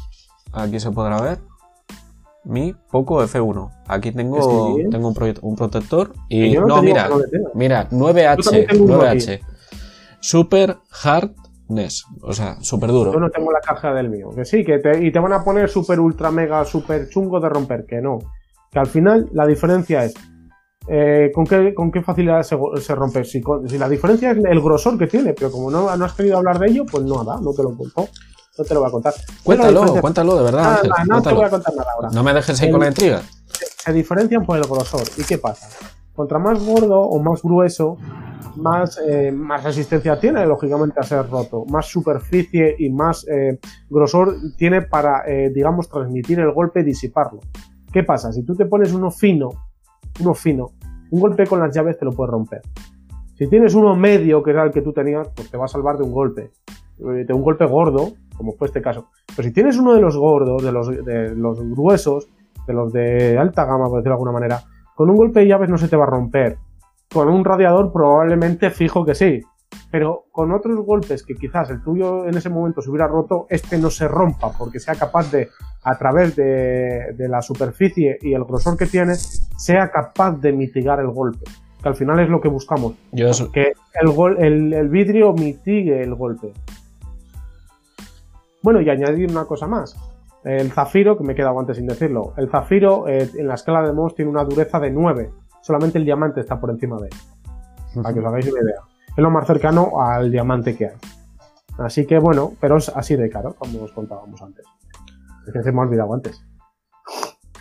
[0.53, 1.39] aquí se podrá ver
[2.47, 3.69] mi Poco F1.
[3.87, 4.89] Aquí tengo, Sí.
[4.89, 7.19] tengo un, protector y no, mira, no
[7.53, 9.39] mira, Yo 9H, también tengo uno 9H.
[10.19, 13.13] Super hardness, o sea, súper duro.
[13.13, 14.29] Yo no tengo la caja del mío.
[14.35, 17.49] Que sí, que te, y te van a poner super ultra mega super chungo de
[17.49, 17.85] romper.
[17.85, 18.19] Que no.
[18.71, 20.13] Que al final la diferencia es
[20.89, 23.25] eh, ¿con, qué, con qué facilidad se, se rompe.
[23.25, 26.37] Si, si la diferencia es el grosor que tiene, pero como no, no has querido
[26.37, 28.07] hablar de ello, pues nada, no te lo cuento.
[28.57, 29.13] No te lo voy a contar.
[29.43, 30.91] ¿Cuál es la Cuéntalo, cuéntalo, de verdad, Ángel.
[31.07, 32.09] no te voy a contar nada ahora.
[32.11, 33.21] No me dejes ahí con la intriga.
[33.77, 35.03] se diferencian por el grosor.
[35.17, 35.69] ¿Y qué pasa?
[36.15, 37.97] Contra más gordo o más grueso,
[38.55, 41.65] más, eh, más resistencia tiene, lógicamente, a ser roto.
[41.65, 47.39] Más superficie y más eh, grosor tiene para, eh, digamos, transmitir el golpe y disiparlo.
[47.93, 48.31] ¿Qué pasa?
[48.31, 49.49] Si tú te pones uno fino,
[50.19, 50.71] uno fino,
[51.11, 52.61] un golpe con las llaves te lo puede romper.
[53.35, 55.97] Si tienes uno medio, que era el que tú tenías, pues te va a salvar
[55.97, 56.51] de un golpe.
[56.97, 59.07] De un golpe gordo, como fue este caso.
[59.35, 62.29] Pero si tienes uno de los gordos, de los, de los gruesos,
[62.67, 64.61] de los de alta gama, por decirlo de alguna manera,
[64.95, 66.57] con un golpe de llaves no se te va a romper.
[67.11, 69.41] Con un radiador probablemente fijo que sí.
[69.91, 73.77] Pero con otros golpes que quizás el tuyo en ese momento se hubiera roto, este
[73.77, 75.49] no se rompa porque sea capaz de,
[75.83, 80.99] a través de, de la superficie y el grosor que tiene, sea capaz de mitigar
[80.99, 81.45] el golpe.
[81.81, 82.93] Que al final es lo que buscamos.
[83.11, 86.53] Yo Que el, gol- el, el vidrio mitigue el golpe.
[88.61, 89.95] Bueno, y añadir una cosa más.
[90.43, 92.33] El zafiro, que me he quedado antes sin decirlo.
[92.37, 95.29] El zafiro eh, en la escala de Mohs tiene una dureza de 9.
[95.61, 98.01] Solamente el diamante está por encima de él.
[98.01, 98.81] Para que os hagáis una idea.
[99.09, 100.95] Es lo más cercano al diamante que hay.
[101.77, 104.65] Así que bueno, pero es así de caro, como os contábamos antes.
[105.45, 106.43] Es que se me ha olvidado antes.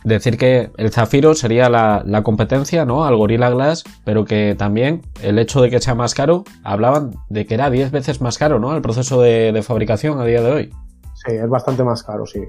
[0.04, 3.04] Decir que el Zafiro sería la, la competencia, ¿no?
[3.04, 7.44] Al Gorilla Glass, pero que también el hecho de que sea más caro, hablaban de
[7.44, 8.76] que era 10 veces más caro, ¿no?
[8.76, 10.72] El proceso de, de fabricación a día de hoy.
[11.24, 12.42] Sí, es bastante más caro, sí.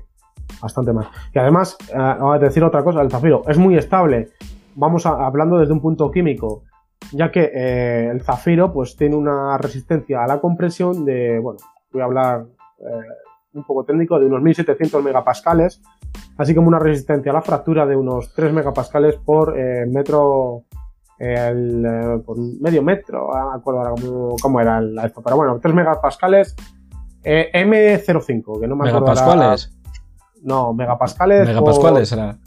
[0.61, 1.07] Bastante más.
[1.33, 4.29] Y además, eh, vamos a decir otra cosa, el zafiro es muy estable.
[4.75, 6.63] Vamos a- hablando desde un punto químico,
[7.11, 11.59] ya que eh, el zafiro pues tiene una resistencia a la compresión de, bueno,
[11.91, 12.45] voy a hablar
[12.79, 13.07] eh,
[13.53, 15.81] un poco técnico, de unos 1700 megapascales,
[16.37, 20.63] así como una resistencia a la fractura de unos 3 megapascales por eh, metro,
[21.19, 25.59] el, por medio metro, no me acuerdo ahora cómo, cómo era el- esto, pero bueno,
[25.59, 26.55] 3 megapascales
[27.27, 29.73] eh, M05, que no me acuerdo ahora- Megapascuales.
[30.43, 31.47] No, megapascales.
[31.47, 32.37] Megapascuales por- será.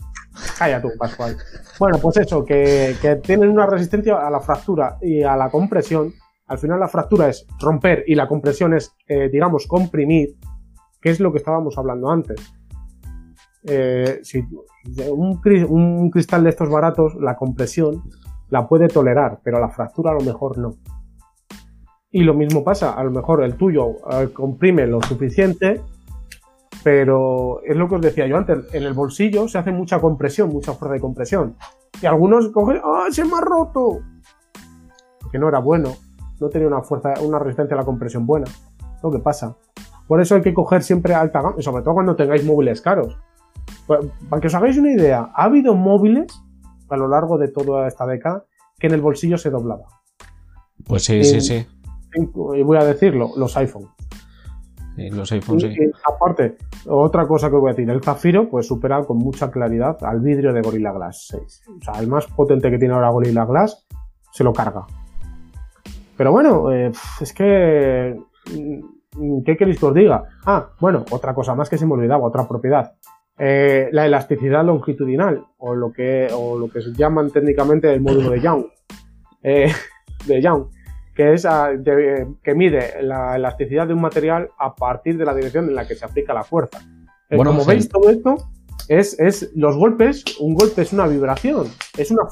[0.58, 1.36] Calla tú, Pascual.
[1.78, 6.12] Bueno, pues eso, que, que tienen una resistencia a la fractura y a la compresión.
[6.46, 10.36] Al final la fractura es romper y la compresión es, eh, digamos, comprimir,
[11.00, 12.40] que es lo que estábamos hablando antes.
[13.64, 14.42] Eh, si
[15.10, 18.02] un, un cristal de estos baratos, la compresión
[18.48, 20.76] la puede tolerar, pero la fractura a lo mejor no.
[22.12, 25.80] Y lo mismo pasa, a lo mejor el tuyo eh, comprime lo suficiente,
[26.82, 30.48] pero es lo que os decía yo antes, en el bolsillo se hace mucha compresión,
[30.48, 31.56] mucha fuerza de compresión.
[32.02, 34.00] Y algunos cogen, ¡ah, se me ha roto!
[35.20, 35.90] Porque no era bueno,
[36.40, 38.46] no tenía una fuerza, una resistencia a la compresión buena.
[39.02, 39.56] Lo que pasa.
[40.08, 43.16] Por eso hay que coger siempre alta gama, y sobre todo cuando tengáis móviles caros.
[43.86, 46.26] Pues, para que os hagáis una idea, ha habido móviles
[46.88, 48.44] a lo largo de toda esta década
[48.78, 49.84] que en el bolsillo se doblaba.
[50.86, 51.66] Pues sí, sí, sí.
[52.14, 53.88] Y voy a decirlo, los iPhone.
[54.96, 55.68] Y los iPhones, sí.
[55.68, 59.50] Y, y aparte, otra cosa que voy a decir, el Zafiro pues supera con mucha
[59.50, 61.62] claridad al vidrio de Gorilla Glass 6.
[61.78, 63.86] O sea, el más potente que tiene ahora Gorilla Glass
[64.32, 64.86] se lo carga.
[66.16, 68.14] Pero bueno, eh, es que
[68.52, 70.24] mm, ¿qué queréis que os diga?
[70.44, 72.92] Ah, bueno, otra cosa más que se me olvidaba, otra propiedad.
[73.38, 78.30] Eh, la elasticidad longitudinal, o lo, que, o lo que se llaman técnicamente el módulo
[78.30, 78.66] de Young.
[79.42, 79.72] Eh,
[80.26, 80.66] de Young,
[81.20, 81.46] que es
[82.42, 85.94] que mide la elasticidad de un material a partir de la dirección en la que
[85.94, 86.80] se aplica la fuerza.
[87.28, 88.36] Eh, bueno, como veis, todo esto
[88.88, 91.66] es, es, los golpes, un golpe es una vibración,
[91.98, 92.22] es una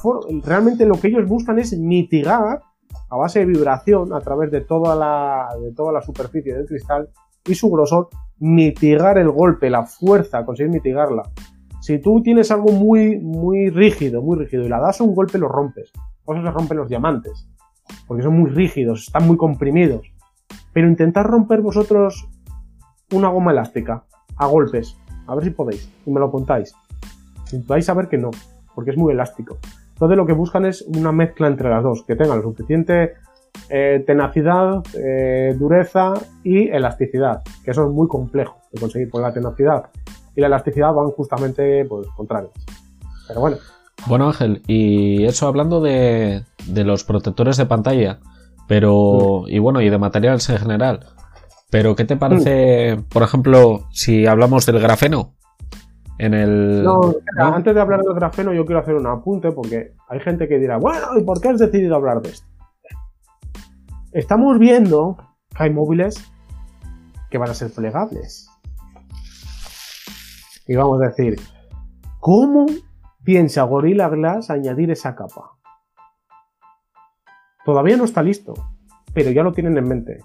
[0.43, 2.63] realmente lo que ellos buscan es mitigar
[3.11, 7.09] a base de vibración a través de toda la, de toda la superficie del cristal
[7.45, 11.29] y su grosor, mitigar el golpe, la fuerza, conseguir mitigarla.
[11.79, 15.47] Si tú tienes algo muy, muy rígido, muy rígido, y la das un golpe, lo
[15.47, 15.91] rompes.
[16.25, 17.47] Por eso se rompen los diamantes.
[18.07, 20.11] Porque son muy rígidos, están muy comprimidos.
[20.73, 22.27] Pero intentad romper vosotros
[23.11, 24.03] una goma elástica
[24.37, 24.97] a golpes.
[25.27, 25.91] A ver si podéis.
[26.05, 26.73] Y me lo contáis.
[27.67, 28.31] vais a ver que no,
[28.75, 29.57] porque es muy elástico.
[29.93, 33.13] Entonces lo que buscan es una mezcla entre las dos, que tenga lo suficiente
[33.69, 39.33] eh, tenacidad, eh, dureza y elasticidad, que eso es muy complejo de conseguir, porque la
[39.33, 39.89] tenacidad
[40.35, 42.53] y la elasticidad van justamente pues, contrarios.
[43.27, 43.57] Pero bueno.
[44.07, 48.19] Bueno Ángel, y eso hablando de, de los protectores de pantalla,
[48.67, 51.05] pero, y bueno, y de materiales en general,
[51.71, 55.35] pero ¿qué te parece, por ejemplo, si hablamos del grafeno?
[56.17, 56.83] En el.
[56.83, 60.57] No, antes de hablar del grafeno, yo quiero hacer un apunte porque hay gente que
[60.57, 62.47] dirá, bueno, ¿y por qué has decidido hablar de esto?
[64.11, 65.17] Estamos viendo
[65.55, 66.29] que hay móviles
[67.29, 68.49] que van a ser plegables.
[70.67, 71.39] Y vamos a decir,
[72.19, 72.65] ¿cómo
[73.23, 75.57] piensa Gorilla Glass añadir esa capa?
[77.65, 78.53] Todavía no está listo,
[79.13, 80.19] pero ya lo tienen en mente.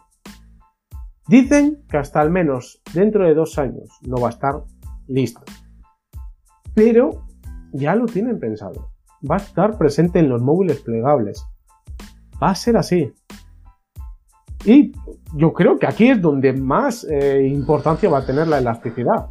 [1.26, 4.62] Dicen que hasta al menos dentro de dos años no va a estar
[5.06, 5.42] listo.
[6.74, 7.26] Pero
[7.72, 8.90] ya lo tienen pensado.
[9.28, 11.44] Va a estar presente en los móviles plegables.
[12.42, 13.12] Va a ser así.
[14.64, 14.92] Y
[15.34, 19.30] yo creo que aquí es donde más eh, importancia va a tener la elasticidad.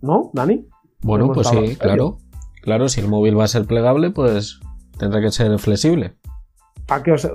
[0.00, 0.66] ¿No, Dani?
[1.02, 2.18] Bueno, pues sí, claro.
[2.62, 4.60] Claro, si el móvil va a ser plegable, pues
[4.98, 6.16] tendrá que ser flexible.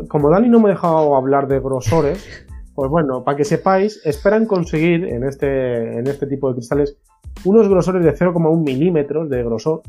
[0.09, 2.45] como Dani no me ha dejado hablar de grosores,
[2.75, 6.97] pues bueno, para que sepáis, esperan conseguir en este, en este tipo de cristales
[7.45, 9.81] unos grosores de 0,1 milímetros de grosor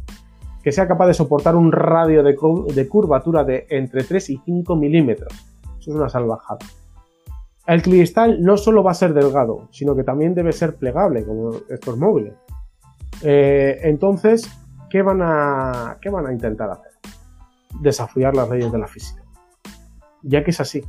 [0.62, 2.34] que sea capaz de soportar un radio de,
[2.74, 5.30] de, curvatura de entre 3 y 5 milímetros.
[5.78, 6.60] Eso es una salvajada.
[7.66, 11.50] El cristal no solo va a ser delgado, sino que también debe ser plegable, como
[11.68, 12.32] estos móviles.
[13.22, 14.50] Eh, entonces,
[14.90, 16.92] ¿qué van, a, ¿qué van a intentar hacer?
[17.80, 19.22] Desafiar las leyes de la física.
[20.22, 20.82] Ya que es así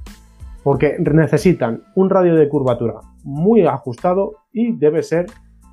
[0.66, 5.28] porque necesitan un radio de curvatura muy ajustado y debe ser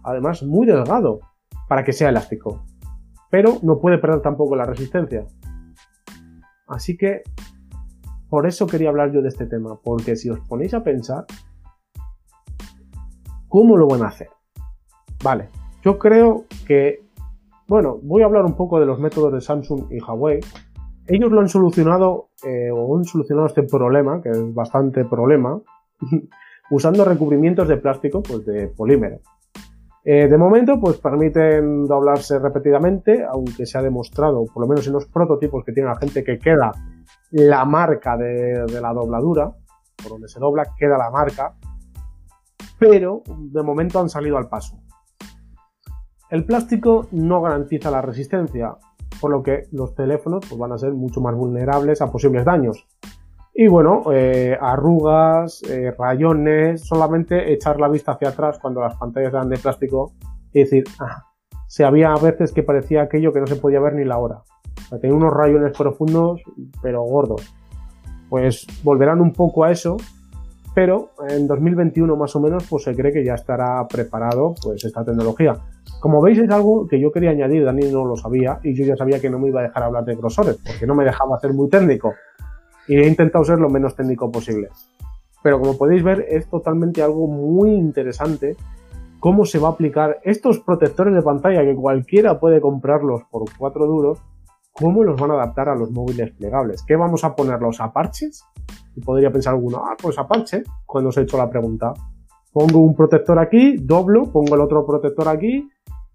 [0.05, 1.21] además muy delgado
[1.67, 2.63] para que sea elástico.
[3.31, 5.25] Pero no puede perder tampoco la resistencia.
[6.69, 7.23] Así que
[8.29, 11.25] por eso quería hablar yo de este tema, porque si os ponéis a pensar,
[13.49, 14.29] ¿cómo lo van a hacer?
[15.25, 15.49] Vale,
[15.83, 17.01] yo creo que,
[17.67, 20.41] bueno, voy a hablar un poco de los métodos de Samsung y Huawei,
[21.07, 25.61] ellos lo han solucionado eh, o han solucionado este problema, que es bastante problema,
[26.71, 29.19] usando recubrimientos de plástico, pues de polímero.
[30.05, 34.93] Eh, de momento, pues permiten doblarse repetidamente, aunque se ha demostrado, por lo menos en
[34.93, 36.73] los prototipos que tiene la gente, que queda
[37.31, 39.53] la marca de, de la dobladura,
[39.97, 41.55] por donde se dobla, queda la marca,
[42.79, 44.77] pero de momento han salido al paso.
[46.33, 48.75] El plástico no garantiza la resistencia,
[49.21, 52.87] por lo que los teléfonos pues, van a ser mucho más vulnerables a posibles daños.
[53.55, 59.35] Y bueno, eh, arrugas, eh, rayones, solamente echar la vista hacia atrás cuando las pantallas
[59.35, 60.15] eran de plástico
[60.55, 61.27] y decir, ah,
[61.69, 64.41] se había veces que parecía aquello que no se podía ver ni la hora.
[65.03, 66.41] Tenía unos rayones profundos,
[66.81, 67.55] pero gordos.
[68.31, 69.99] Pues volverán un poco a eso,
[70.75, 75.05] pero en 2021 más o menos pues se cree que ya estará preparado pues esta
[75.05, 75.57] tecnología.
[76.01, 78.97] Como veis es algo que yo quería añadir, Dani no lo sabía y yo ya
[78.97, 81.53] sabía que no me iba a dejar hablar de grosores porque no me dejaba hacer
[81.53, 82.15] muy técnico
[82.89, 84.69] y he intentado ser lo menos técnico posible.
[85.43, 88.57] Pero como podéis ver es totalmente algo muy interesante
[89.21, 93.87] cómo se va a aplicar estos protectores de pantalla que cualquiera puede comprarlos por 4
[93.87, 94.21] duros,
[94.73, 96.83] cómo los van a adaptar a los móviles plegables.
[96.83, 98.45] ¿Qué vamos a poner los parches?
[98.95, 101.93] Y podría pensar alguno, ah, pues a parche, cuando os he hecho la pregunta.
[102.53, 105.69] Pongo un protector aquí, doblo, pongo el otro protector aquí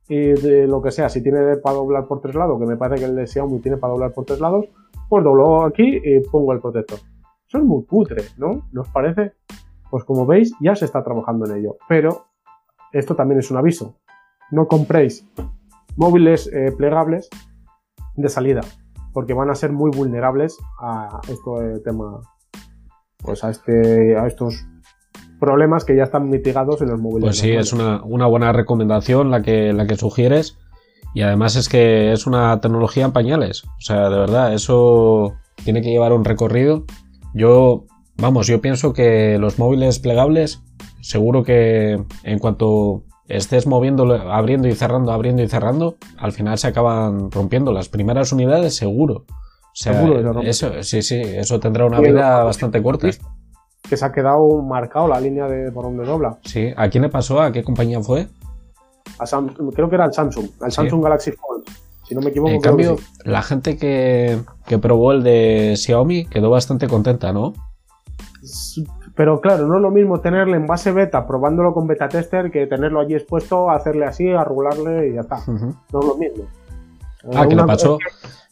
[0.07, 3.03] y de lo que sea, si tiene para doblar por tres lados, que me parece
[3.03, 4.65] que el de Xiaomi tiene para doblar por tres lados,
[5.09, 6.99] pues doblo aquí y pongo el protector.
[7.47, 8.67] Eso es muy putre, ¿no?
[8.71, 9.33] ¿Nos parece?
[9.89, 11.77] Pues como veis, ya se está trabajando en ello.
[11.87, 12.25] Pero
[12.91, 13.95] esto también es un aviso.
[14.51, 15.27] No compréis
[15.95, 17.29] móviles eh, plegables
[18.15, 18.61] de salida,
[19.13, 22.19] porque van a ser muy vulnerables a este tema,
[23.17, 24.65] pues a, este, a estos
[25.39, 27.23] problemas que ya están mitigados en los móviles.
[27.23, 30.57] Pues sí, es una, buena recomendación la que, la que sugieres.
[31.13, 33.63] Y además es que es una tecnología en pañales.
[33.65, 36.85] O sea, de verdad, eso tiene que llevar un recorrido.
[37.33, 37.85] Yo,
[38.17, 40.61] vamos, yo pienso que los móviles plegables,
[41.01, 46.67] seguro que en cuanto estés moviéndolo, abriendo y cerrando, abriendo y cerrando, al final se
[46.67, 47.71] acaban rompiendo.
[47.71, 49.25] Las primeras unidades, seguro.
[49.77, 53.09] Seguro eso, sí, sí, eso tendrá una vida bastante corta.
[53.87, 56.39] Que se ha quedado marcado la línea de por donde dobla.
[56.43, 57.41] Sí, ¿a quién le pasó?
[57.41, 58.27] ¿A qué compañía fue?
[59.73, 61.63] creo que era el Samsung, el Samsung Galaxy Fold.
[62.03, 62.51] Si no me equivoco.
[62.51, 67.53] En cambio, la gente que, que probó el de Xiaomi quedó bastante contenta, ¿no?
[69.15, 72.65] Pero claro, no es lo mismo tenerle en base beta, probándolo con beta tester, que
[72.65, 75.39] tenerlo allí expuesto, hacerle así, arrularle y ya está.
[75.47, 76.45] No es lo mismo.
[77.35, 77.97] Ah, que le pasó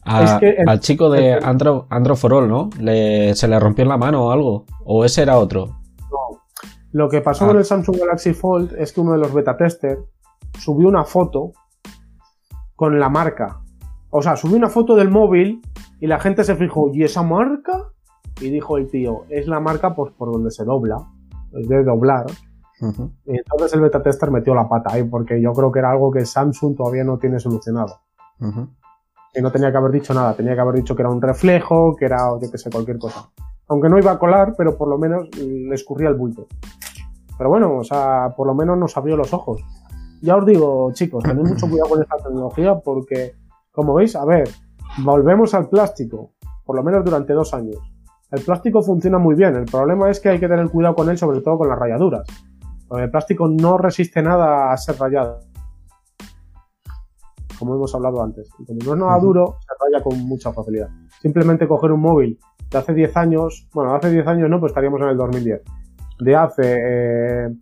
[0.06, 2.70] al chico de Andro, Andro for All, ¿no?
[2.74, 4.66] se le rompió en la mano o algo.
[4.86, 5.68] ¿O ese era otro?
[6.12, 6.42] No.
[6.92, 7.48] Lo que pasó ah.
[7.50, 10.00] con el Samsung Galaxy Fold es que uno de los beta testers
[10.60, 11.52] subió una foto
[12.76, 13.62] con la marca.
[14.10, 15.62] O sea, subió una foto del móvil
[16.00, 17.90] y la gente se fijó, ¿y esa marca?
[18.42, 20.98] Y dijo el tío, es la marca pues, por donde se dobla,
[21.54, 22.26] es de doblar.
[23.26, 26.12] Y entonces el beta tester metió la pata ahí, porque yo creo que era algo
[26.12, 28.02] que Samsung todavía no tiene solucionado.
[29.36, 31.96] Y no tenía que haber dicho nada, tenía que haber dicho que era un reflejo,
[31.96, 33.30] que era, yo que sé, cualquier cosa.
[33.68, 36.48] Aunque no iba a colar, pero por lo menos le escurría el bulto.
[37.38, 39.62] Pero bueno, o sea, por lo menos nos abrió los ojos.
[40.22, 43.34] Ya os digo, chicos, tened mucho cuidado con esta tecnología porque,
[43.72, 44.48] como veis, a ver,
[45.04, 46.32] volvemos al plástico,
[46.66, 47.78] por lo menos durante dos años.
[48.32, 51.18] El plástico funciona muy bien, el problema es que hay que tener cuidado con él,
[51.18, 52.28] sobre todo con las rayaduras.
[52.92, 55.40] el plástico no resiste nada a ser rayado,
[57.58, 58.50] como hemos hablado antes.
[58.60, 60.90] Y como no es nada duro, se raya con mucha facilidad.
[61.22, 62.40] Simplemente coger un móvil
[62.70, 65.62] de hace 10 años, bueno, de hace 10 años no, pues estaríamos en el 2010.
[66.20, 67.56] De hace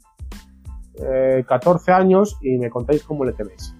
[1.45, 3.75] 14 eh, años y me contáis cómo le tenéis.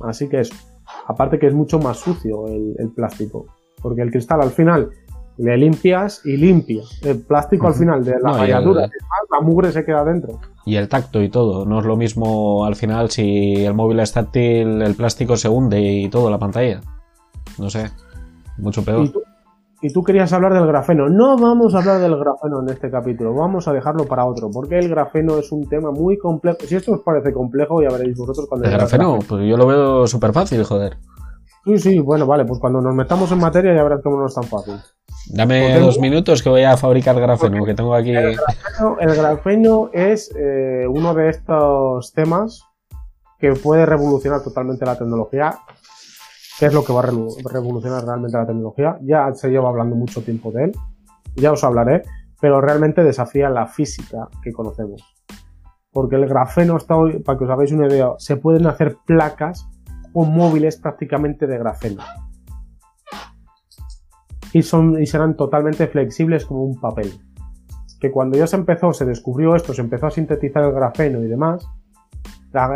[0.00, 0.54] Así que eso.
[1.06, 3.46] Aparte que es mucho más sucio el plástico
[3.82, 4.90] porque el cristal al final
[5.38, 6.82] le limpias y limpia.
[7.02, 8.88] El plástico al final de la rayadura,
[9.30, 10.38] la mugre se queda dentro.
[10.64, 11.64] Y el tacto y todo.
[11.64, 15.80] No es lo mismo al final si el móvil es táctil, el plástico se hunde
[15.80, 16.80] y todo, la pantalla.
[17.58, 17.90] No sé.
[18.58, 19.10] Mucho peor.
[19.82, 21.08] ¿Y tú, querías hablar del grafeno.
[21.08, 23.32] No vamos a hablar del grafeno en este capítulo.
[23.32, 24.50] Vamos a dejarlo para otro.
[24.50, 26.58] Porque el grafeno es un tema muy complejo.
[26.66, 28.66] Si esto os parece complejo, ya veréis vosotros cuando.
[28.66, 30.98] El grafeno, pues yo lo veo súper fácil, joder.
[31.64, 34.34] Sí, sí, bueno, vale, pues cuando nos metamos en materia ya verás cómo no es
[34.34, 34.74] tan fácil.
[35.28, 38.12] Dame dos minutos que voy a fabricar grafeno, que tengo aquí.
[38.12, 42.64] El grafeno, es eh, uno de estos temas
[43.38, 45.58] que puede revolucionar totalmente la tecnología.
[46.58, 47.10] ¿Qué es lo que va a
[47.52, 48.98] revolucionar realmente la tecnología?
[49.02, 50.72] Ya se lleva hablando mucho tiempo de él,
[51.36, 52.02] ya os hablaré,
[52.40, 55.02] pero realmente desafía la física que conocemos.
[55.92, 59.66] Porque el grafeno está hoy, para que os hagáis una idea, se pueden hacer placas
[60.12, 62.02] o móviles prácticamente de grafeno.
[64.52, 67.12] Y, son, y serán totalmente flexibles como un papel.
[68.00, 71.28] Que cuando ya se empezó, se descubrió esto, se empezó a sintetizar el grafeno y
[71.28, 71.66] demás,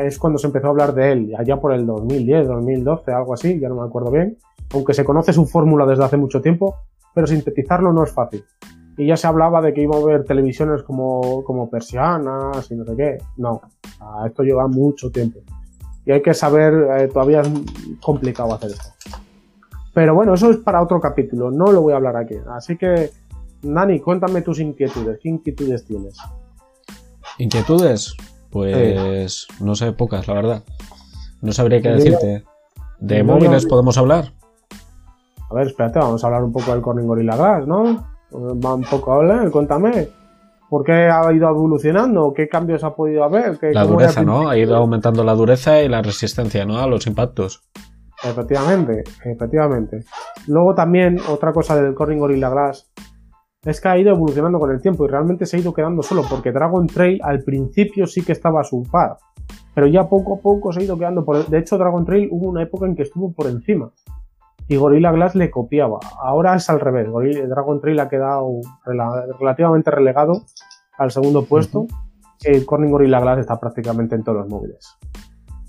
[0.05, 3.59] es cuando se empezó a hablar de él, allá por el 2010, 2012, algo así,
[3.59, 4.39] ya no me acuerdo bien.
[4.73, 6.77] Aunque se conoce su fórmula desde hace mucho tiempo,
[7.13, 8.45] pero sintetizarlo no es fácil.
[8.97, 12.85] Y ya se hablaba de que iba a haber televisiones como, como persianas y no
[12.85, 13.19] sé qué.
[13.37, 13.61] No,
[14.25, 15.41] esto lleva mucho tiempo
[16.07, 17.49] y hay que saber, eh, todavía es
[18.01, 18.91] complicado hacer esto.
[19.93, 22.35] Pero bueno, eso es para otro capítulo, no lo voy a hablar aquí.
[22.51, 23.11] Así que,
[23.63, 25.19] Nani, cuéntame tus inquietudes.
[25.23, 26.19] ¿Qué inquietudes tienes?
[27.39, 28.15] ¿Inquietudes?
[28.51, 30.63] Pues no sé, pocas, la verdad.
[31.41, 32.45] No sabría qué decirte.
[32.99, 34.33] ¿De móviles podemos hablar?
[35.51, 38.07] A ver, espérate, vamos a hablar un poco del Corning Gorilla Glass, ¿no?
[38.33, 40.09] Va un poco a hablar, cuéntame.
[40.75, 42.33] ¿Por qué ha ido evolucionando?
[42.35, 43.57] ¿Qué cambios ha podido haber?
[43.73, 44.49] la dureza, ¿no?
[44.49, 46.79] Ha ido aumentando la dureza y la resistencia, ¿no?
[46.79, 47.63] A los impactos.
[48.25, 50.01] Efectivamente, efectivamente.
[50.49, 52.91] Luego también, otra cosa del Corning Gorilla Glass
[53.65, 56.25] es que ha ido evolucionando con el tiempo y realmente se ha ido quedando solo
[56.29, 59.19] porque Dragon Trail al principio sí que estaba a su par,
[59.77, 61.47] pero ya poco a poco se ha ido quedando por...
[61.47, 63.93] De hecho, Dragon Trail hubo una época en que estuvo por encima
[64.69, 65.99] y Gorilla Glass le copiaba.
[66.23, 67.09] Ahora es al revés.
[67.49, 68.61] Dragon Trail ha quedado
[69.39, 70.43] relativamente relegado
[70.99, 71.87] al segundo puesto.
[72.43, 74.97] El Corning Gorilla Glass está prácticamente en todos los móviles.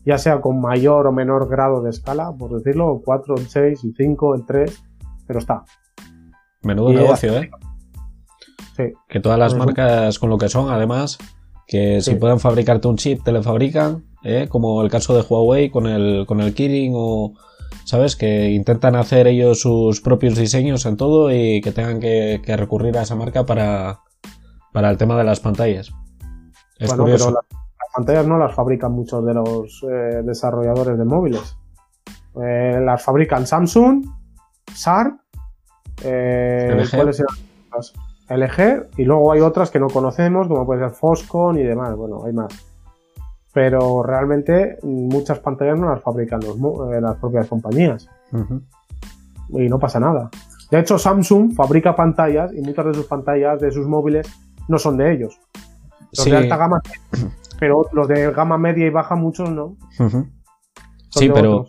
[0.06, 3.94] Ya sea con mayor o menor grado de escala, por decirlo, 4, el 6, el
[3.96, 4.84] 5, el 3,
[5.26, 5.64] pero está.
[6.62, 7.50] Menudo negocio, ¿eh?
[8.76, 8.84] Sí.
[9.08, 11.18] Que todas las marcas con lo que son, además,
[11.68, 14.48] que si pueden fabricarte un chip, te lo fabrican, ¿eh?
[14.50, 17.34] como el caso de Huawei con el, con el Kirin o,
[17.86, 18.16] ¿sabes?
[18.16, 23.04] Que intentan hacer ellos sus propios diseños en todo y que tengan que, recurrir a
[23.04, 24.02] esa marca para,
[24.74, 25.94] para el tema de las pantallas.
[26.78, 27.28] Es bueno, curioso.
[27.28, 31.58] pero las pantallas no las fabrican muchos de los eh, desarrolladores de móviles.
[32.44, 34.06] Eh, las fabrican Samsung,
[34.74, 35.20] Sharp,
[36.04, 37.26] eh, LG.
[38.28, 41.96] LG y luego hay otras que no conocemos, como puede ser Foscon y demás.
[41.96, 42.75] Bueno, hay más.
[43.56, 46.42] Pero realmente muchas pantallas no las fabrican
[47.02, 48.10] las propias compañías.
[49.50, 50.30] Y no pasa nada.
[50.70, 54.28] De hecho, Samsung fabrica pantallas y muchas de sus pantallas de sus móviles
[54.68, 55.40] no son de ellos.
[56.12, 56.82] Los de alta gama,
[57.60, 59.78] pero los de gama media y baja, muchos no.
[61.10, 61.68] Sí, pero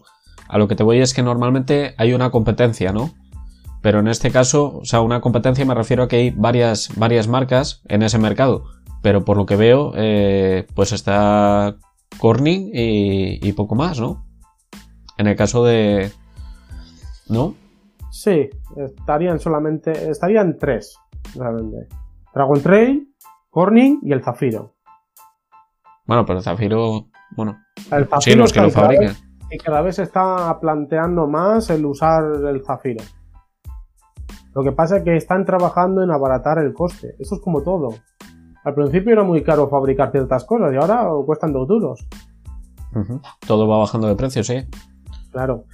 [0.49, 3.11] a lo que te voy es que normalmente hay una competencia, ¿no?
[3.81, 7.29] Pero en este caso, o sea, una competencia me refiero a que hay varias, varias
[7.29, 8.65] marcas en ese mercado.
[9.07, 11.77] Pero por lo que veo, eh, pues está
[12.19, 14.27] Corning y, y poco más, ¿no?
[15.17, 16.11] En el caso de.
[17.29, 17.55] ¿No?
[18.11, 20.11] Sí, estarían solamente.
[20.11, 20.99] Estarían tres,
[21.37, 21.87] realmente.
[22.35, 23.15] Dragon Trail,
[23.49, 24.75] Corning y el Zafiro.
[26.05, 27.59] Bueno, pero el Zafiro, bueno,
[27.93, 29.15] el sí, los que lo fabrican.
[29.53, 33.05] y cada vez se está planteando más el usar el Zafiro.
[34.53, 37.15] Lo que pasa es que están trabajando en abaratar el coste.
[37.21, 37.91] Eso es como todo.
[38.67, 42.05] Al principio era muy caro fabricar ciertas cosas y ahora cuestan dos duros.
[43.47, 44.67] Todo va bajando de precio, sí.
[45.31, 45.67] Claro.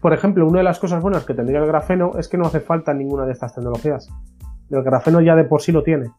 [0.00, 2.60] Por ejemplo, una de las cosas buenas que tendría el grafeno es que no hace
[2.60, 4.08] falta ninguna de estas tecnologías.
[4.70, 6.12] El grafeno ya de por sí lo tiene.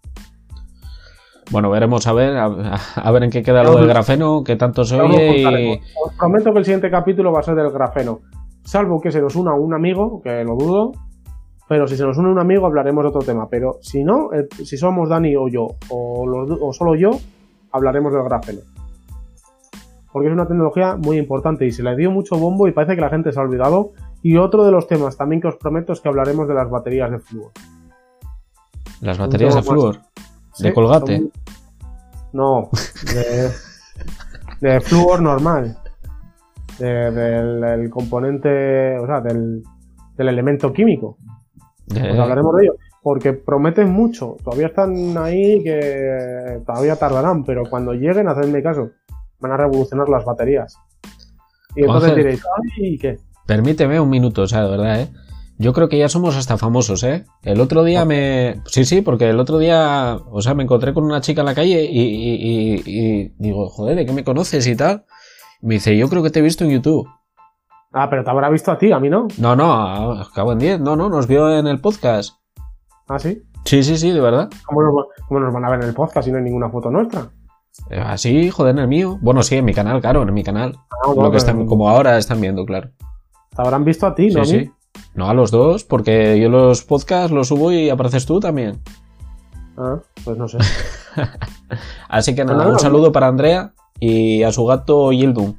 [1.49, 4.99] Bueno, veremos a ver, a, ver en qué queda lo del grafeno, qué tanto se
[4.99, 5.81] oye y...
[6.03, 8.19] Os prometo que el siguiente capítulo va a ser del grafeno.
[8.65, 10.91] Salvo que se nos una un amigo, que lo dudo,
[11.67, 13.47] pero si se nos une un amigo hablaremos de otro tema.
[13.49, 16.25] Pero si no, eh, si somos Dani o yo, o,
[16.61, 17.11] o solo yo,
[17.71, 18.61] hablaremos del grafeno.
[20.11, 23.01] Porque es una tecnología muy importante y se le dio mucho bombo y parece que
[23.01, 23.91] la gente se ha olvidado.
[24.23, 27.11] Y otro de los temas también que os prometo es que hablaremos de las baterías
[27.11, 27.51] de flúor.
[29.01, 29.99] ¿Las baterías de flúor?
[30.59, 31.29] ¿De colgate?
[32.33, 32.69] No,
[33.13, 33.51] de,
[34.61, 35.77] de flúor normal.
[36.79, 39.63] del, componente, o sea, del,
[40.17, 41.17] elemento químico.
[41.87, 42.75] Pues hablaremos de ello.
[43.01, 44.35] Porque prometen mucho.
[44.43, 48.89] Todavía están ahí que todavía tardarán, pero cuando lleguen, hacedme caso.
[49.39, 50.75] Van a revolucionar las baterías.
[51.75, 52.41] Y entonces diréis,
[52.77, 53.17] ¿y qué?
[53.45, 55.09] Permíteme un minuto, o sea, de verdad, ¿eh?
[55.59, 57.25] Yo creo que ya somos hasta famosos, ¿eh?
[57.43, 58.61] El otro día me...
[58.65, 61.55] Sí, sí, porque el otro día, o sea, me encontré con una chica en la
[61.55, 65.05] calle y, digo, joder, ¿de qué me conoces y tal?
[65.61, 67.07] Me dice, yo creo que te he visto en YouTube.
[67.93, 69.27] Ah, pero te habrá visto a ti, a mí no.
[69.37, 70.79] No, no, acabo en 10.
[70.81, 72.35] No, no, nos vio en el podcast.
[73.07, 73.41] ¿Ah, sí?
[73.63, 74.49] Sí, sí, sí, de verdad.
[74.65, 74.81] ¿Cómo
[75.39, 77.29] nos, van a ver en el podcast si no hay ninguna foto nuestra?
[77.89, 79.17] Eh, así, joder, en el mío.
[79.21, 80.77] Bueno, sí, en mi canal, claro, en mi canal.
[80.91, 82.89] Ah, Lo que están, como ahora están viendo, claro.
[83.55, 84.45] Te habrán visto a ti, ¿no?
[84.45, 84.71] Sí, sí.
[85.15, 88.81] No, a los dos, porque yo los podcasts los subo y apareces tú también.
[89.77, 90.57] Ah, pues no sé.
[92.09, 95.55] Así que nada, un saludo para Andrea y a su gato Yildum.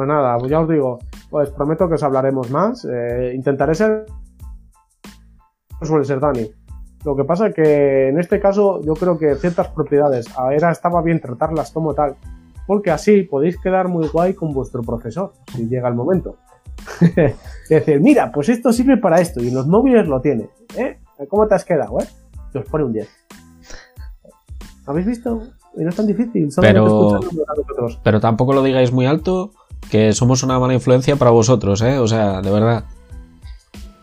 [0.00, 0.98] Pues nada, pues ya os digo,
[1.28, 2.86] pues prometo que os hablaremos más.
[2.90, 4.06] Eh, intentaré ser.
[5.82, 6.50] suele ser Dani.
[7.04, 10.70] Lo que pasa es que en este caso yo creo que ciertas propiedades a era
[10.70, 12.16] estaba bien tratarlas como tal,
[12.66, 16.36] porque así podéis quedar muy guay con vuestro profesor si llega el momento.
[17.68, 20.48] decir, mira, pues esto sirve para esto y en los móviles lo tiene.
[20.78, 20.98] ¿eh?
[21.28, 22.00] ¿Cómo te has quedado?
[22.00, 22.06] Eh?
[22.54, 23.06] Y os pone un 10.
[24.86, 25.42] ¿Habéis visto?
[25.76, 26.48] Y no es tan difícil.
[26.58, 27.20] Pero,
[28.02, 29.52] pero tampoco lo digáis muy alto,
[29.90, 31.98] que somos una mala influencia para vosotros, ¿eh?
[31.98, 32.84] O sea, de verdad.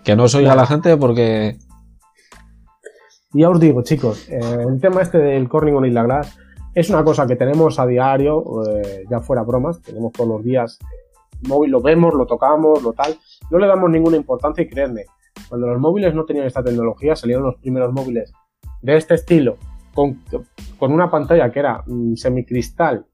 [0.04, 1.58] Que no soy a la gente porque...
[3.34, 6.38] Y ya os digo, chicos, eh, el tema este del Corning y la Glass
[6.74, 10.80] es una cosa que tenemos a diario, eh, ya fuera bromas, tenemos todos los días
[11.46, 13.18] móvil lo vemos, lo tocamos, lo tal,
[13.52, 15.06] no le damos ninguna importancia y creedme,
[15.50, 18.32] cuando los móviles no tenían esta tecnología, salieron los primeros móviles
[18.82, 19.58] de este estilo,
[19.94, 20.22] con,
[20.78, 23.06] con una pantalla que era mm, semicristal,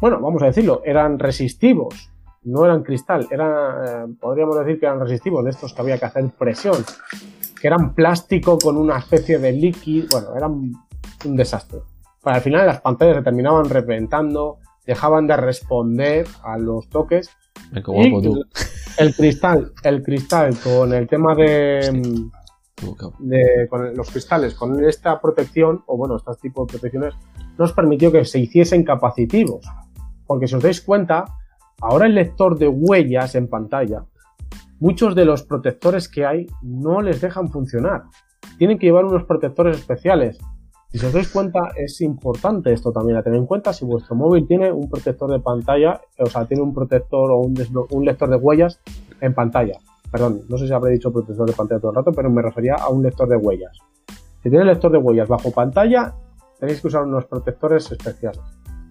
[0.00, 2.10] bueno, vamos a decirlo, eran resistivos,
[2.44, 6.06] no eran cristal, era, eh, podríamos decir que eran resistivos, de estos que había que
[6.06, 6.84] hacer presión,
[7.60, 10.72] que eran plástico con una especie de líquido, bueno, eran
[11.24, 11.80] un desastre.
[12.22, 17.30] Para al final las pantallas se terminaban reventando, dejaban de responder a los toques.
[18.98, 22.22] El cristal, el cristal con el tema de,
[23.18, 27.14] de con los cristales, con esta protección, o bueno, este tipo de protecciones,
[27.58, 29.66] nos permitió que se hiciesen capacitivos.
[30.28, 31.24] Porque si os dais cuenta,
[31.80, 34.04] ahora el lector de huellas en pantalla,
[34.78, 38.04] muchos de los protectores que hay no les dejan funcionar.
[38.58, 40.38] Tienen que llevar unos protectores especiales
[40.90, 43.74] si os dais cuenta, es importante esto también a tener en cuenta.
[43.74, 48.04] Si vuestro móvil tiene un protector de pantalla, o sea, tiene un protector o un,
[48.04, 48.80] lector de huellas
[49.20, 49.78] en pantalla.
[50.10, 52.76] Perdón, no sé si habré dicho protector de pantalla todo el rato, pero me refería
[52.76, 53.76] a un lector de huellas.
[54.42, 56.14] Si tienes lector de huellas bajo pantalla,
[56.58, 58.40] tenéis que usar unos protectores especiales.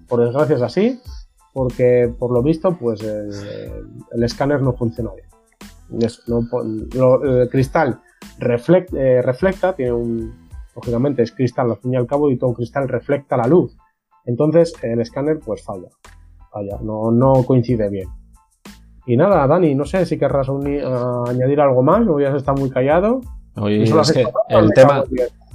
[0.08, 1.02] Por desgracia es así,
[1.58, 3.32] porque por lo visto, pues el,
[4.12, 5.28] el escáner no funciona bien.
[5.90, 8.00] el cristal
[8.40, 12.88] eh, reflecta, tiene un, lógicamente es cristal al fin y al cabo y todo cristal
[12.88, 13.76] reflecta la luz.
[14.24, 15.88] Entonces el escáner pues falla,
[16.52, 18.10] falla, no, no coincide bien.
[19.08, 22.70] Y nada, Dani, no sé si querrás añadir algo más o ya se está muy
[22.70, 23.22] callado.
[23.56, 25.04] Oye, es que el tema...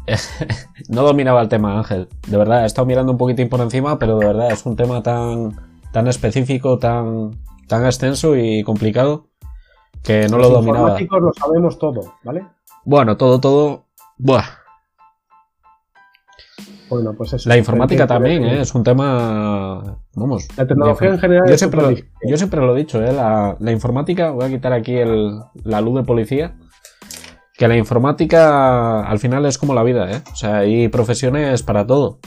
[0.89, 2.09] no dominaba el tema, Ángel.
[2.27, 5.01] De verdad, he estado mirando un poquitín por encima, pero de verdad es un tema
[5.01, 5.53] tan,
[5.93, 7.39] tan específico, tan,
[7.69, 9.29] tan extenso y complicado
[10.03, 10.99] que no lo dominaba.
[10.99, 12.47] Los lo sabemos todo, ¿vale?
[12.85, 13.85] Bueno, todo, todo.
[14.19, 14.45] Buah.
[16.89, 17.49] Bueno, pues eso.
[17.49, 18.61] La informática también, ¿eh?
[18.61, 19.99] es un tema.
[20.15, 20.49] Vamos.
[20.57, 21.49] La tecnología en general.
[21.49, 23.13] Yo siempre, lo, yo siempre lo he dicho, ¿eh?
[23.13, 24.31] la, la, informática.
[24.31, 26.57] Voy a quitar aquí el, la luz de policía.
[27.57, 30.23] Que la informática al final es como la vida, ¿eh?
[30.33, 32.19] O sea, hay profesiones para todo.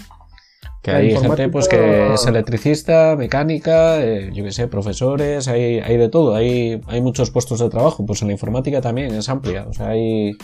[0.86, 5.98] Que hay gente pues que es electricista, mecánica, eh, yo qué sé, profesores, hay, hay
[5.98, 8.06] de todo, hay, hay muchos puestos de trabajo.
[8.06, 10.38] Pues en la informática también es amplia, o sea, hay,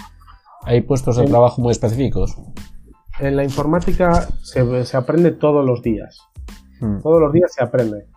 [0.64, 2.36] hay puestos de trabajo muy específicos.
[3.20, 6.18] En la informática se, se aprende todos los días.
[6.80, 7.02] Hmm.
[7.04, 8.08] Todos los días se aprende.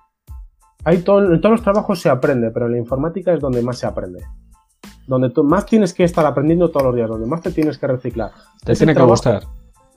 [0.86, 3.86] Hay en todos los trabajos se aprende, pero en la informática es donde más se
[3.86, 4.24] aprende.
[5.06, 7.86] Donde tú más tienes que estar aprendiendo todos los días, donde más te tienes que
[7.86, 8.30] reciclar.
[8.64, 9.42] Te tiene que gustar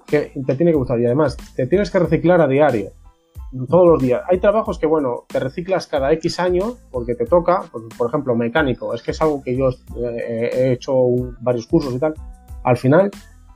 [0.08, 2.92] que te tiene que gustar y además te tienes que reciclar a diario,
[3.70, 4.22] todos los días.
[4.30, 7.64] Hay trabajos que, bueno, te reciclas cada X años porque te toca,
[7.98, 10.94] por, ejemplo, mecánico, es que es algo que yo eh, he hecho
[11.42, 12.14] varios cursos y tal.
[12.64, 13.12] Al final,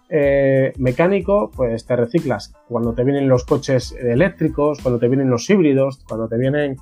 [0.10, 5.50] eh, mecánico, pues te reciclas cuando te vienen los coches eléctricos, cuando te vienen los
[5.50, 6.76] híbridos, cuando te vienen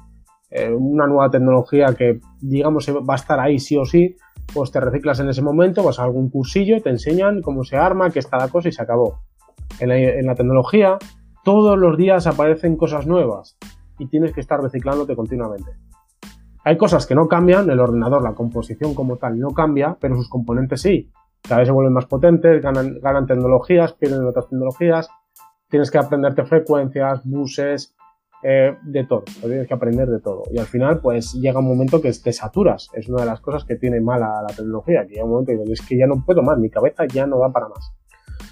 [0.51, 4.15] eh, una nueva tecnología que, digamos, va a estar ahí sí o sí,
[4.53, 8.09] pues te reciclas en ese momento, vas a algún cursillo, te enseñan cómo se arma,
[8.09, 9.19] qué está la cosa y se acabó
[9.79, 10.97] en la, tecnología,
[11.43, 13.57] todos los días aparecen cosas nuevas
[13.97, 15.71] y tienes que estar reciclándote continuamente.
[16.63, 20.29] Hay cosas que no cambian, el ordenador, la composición como tal no cambia, pero sus
[20.29, 21.09] componentes sí.
[21.41, 25.09] Cada vez se vuelven más potentes, ganan, tecnologías, pierden otras tecnologías,
[25.69, 27.95] tienes que aprenderte frecuencias, buses,
[28.43, 30.43] eh, de todo, tienes que aprender de todo.
[30.51, 32.89] Y al final, pues llega un momento que te saturas.
[32.93, 35.73] Es una de las cosas que tiene mala la tecnología, que llega un momento que
[35.73, 37.93] es que ya no puedo más, mi cabeza ya no va para más.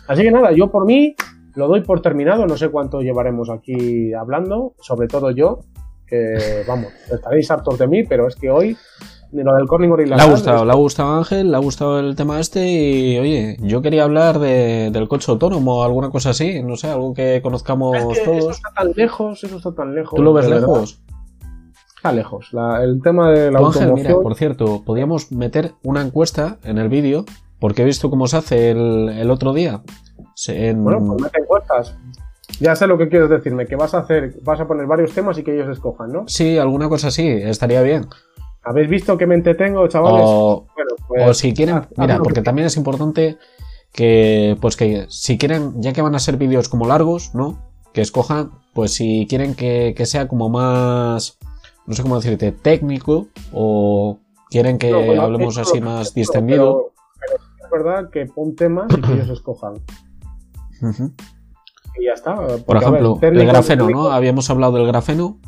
[0.07, 1.15] Así que nada, yo por mí
[1.55, 2.45] lo doy por terminado.
[2.45, 5.59] No sé cuánto llevaremos aquí hablando, sobre todo yo,
[6.05, 8.77] que vamos, estaréis hartos de mí, pero es que hoy
[9.31, 10.15] lo del Corning Gorilla.
[10.15, 13.57] Le ha gustado, le ha gustado Ángel, le ha gustado el tema este y oye,
[13.61, 17.97] yo quería hablar del coche autónomo o alguna cosa así, no sé, algo que conozcamos
[18.23, 18.37] todos.
[18.37, 20.15] Eso está tan lejos, eso está tan lejos.
[20.15, 21.01] ¿Tú lo ves lejos?
[21.95, 22.51] Está lejos.
[22.81, 27.25] el tema de la Ángel, mira, por cierto, podríamos meter una encuesta en el vídeo
[27.59, 29.81] porque he visto cómo se hace el, otro día.
[30.75, 31.95] Bueno, pues mete encuestas.
[32.59, 35.37] Ya sé lo que quieres decirme, que vas a hacer, vas a poner varios temas
[35.37, 36.23] y que ellos escojan, ¿no?
[36.27, 38.07] Sí, alguna cosa así, estaría bien.
[38.63, 40.21] ¿Habéis visto qué mente tengo, chavales?
[40.23, 40.67] O,
[41.07, 43.37] pues, si quieren, mira, porque también es importante
[43.91, 47.71] que, pues que si quieren, ya que van a ser vídeos como largos, ¿no?
[47.93, 51.37] Que escojan, pues si quieren que, sea como más,
[51.85, 56.91] no sé cómo decirte, técnico o quieren que hablemos así más distendido
[57.71, 59.75] verdad que pon temas y que ellos escojan.
[61.99, 62.35] Y ya está.
[62.65, 64.11] Por ejemplo, el grafeno, ¿no?
[64.11, 65.39] Habíamos hablado del grafeno.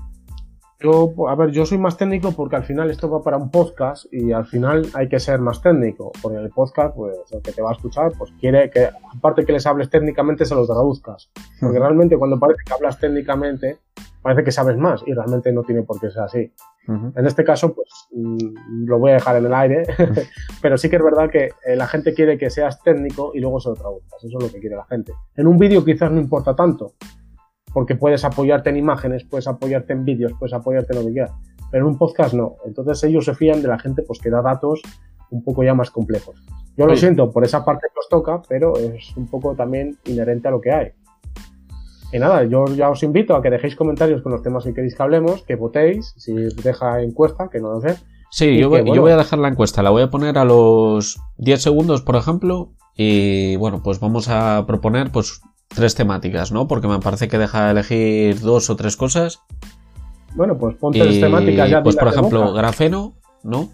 [0.81, 4.05] Yo, a ver, yo soy más técnico porque al final esto va para un podcast
[4.13, 6.13] y al final hay que ser más técnico.
[6.21, 9.51] Porque el podcast, pues el que te va a escuchar, pues quiere que, aparte que
[9.51, 11.29] les hables técnicamente, se lo traduzcas.
[11.59, 13.79] Porque realmente cuando parece que hablas técnicamente,
[14.21, 16.53] parece que sabes más y realmente no tiene por qué ser así.
[16.87, 19.83] En este caso, pues mm, lo voy a dejar en el aire,
[20.61, 23.59] pero sí que es verdad que eh, la gente quiere que seas técnico y luego
[23.59, 24.23] se lo traduzcas.
[24.23, 25.13] Eso es lo que quiere la gente.
[25.35, 26.93] En un vídeo quizás no importa tanto,
[27.73, 31.31] porque puedes apoyarte en imágenes, puedes apoyarte en vídeos, puedes apoyarte en lo que quieras.
[31.69, 32.55] Pero en un podcast no.
[32.65, 34.81] Entonces ellos se fían de la gente pues que da datos
[35.29, 36.43] un poco ya más complejos.
[36.75, 40.47] Yo lo siento por esa parte que os toca, pero es un poco también inherente
[40.47, 40.91] a lo que hay.
[42.11, 44.95] Y nada, yo ya os invito a que dejéis comentarios con los temas que queréis
[44.95, 47.97] que hablemos, que votéis, si deja encuesta, que no lo sé.
[48.31, 51.19] Sí, yo voy, yo voy, a dejar la encuesta, la voy a poner a los
[51.37, 56.67] 10 segundos, por ejemplo, y bueno, pues vamos a proponer pues tres temáticas, ¿no?
[56.67, 59.41] Porque me parece que deja elegir dos o tres cosas.
[60.35, 61.83] Bueno, pues ponte tres temáticas ya.
[61.83, 63.69] Pues por ejemplo, grafeno, ¿no?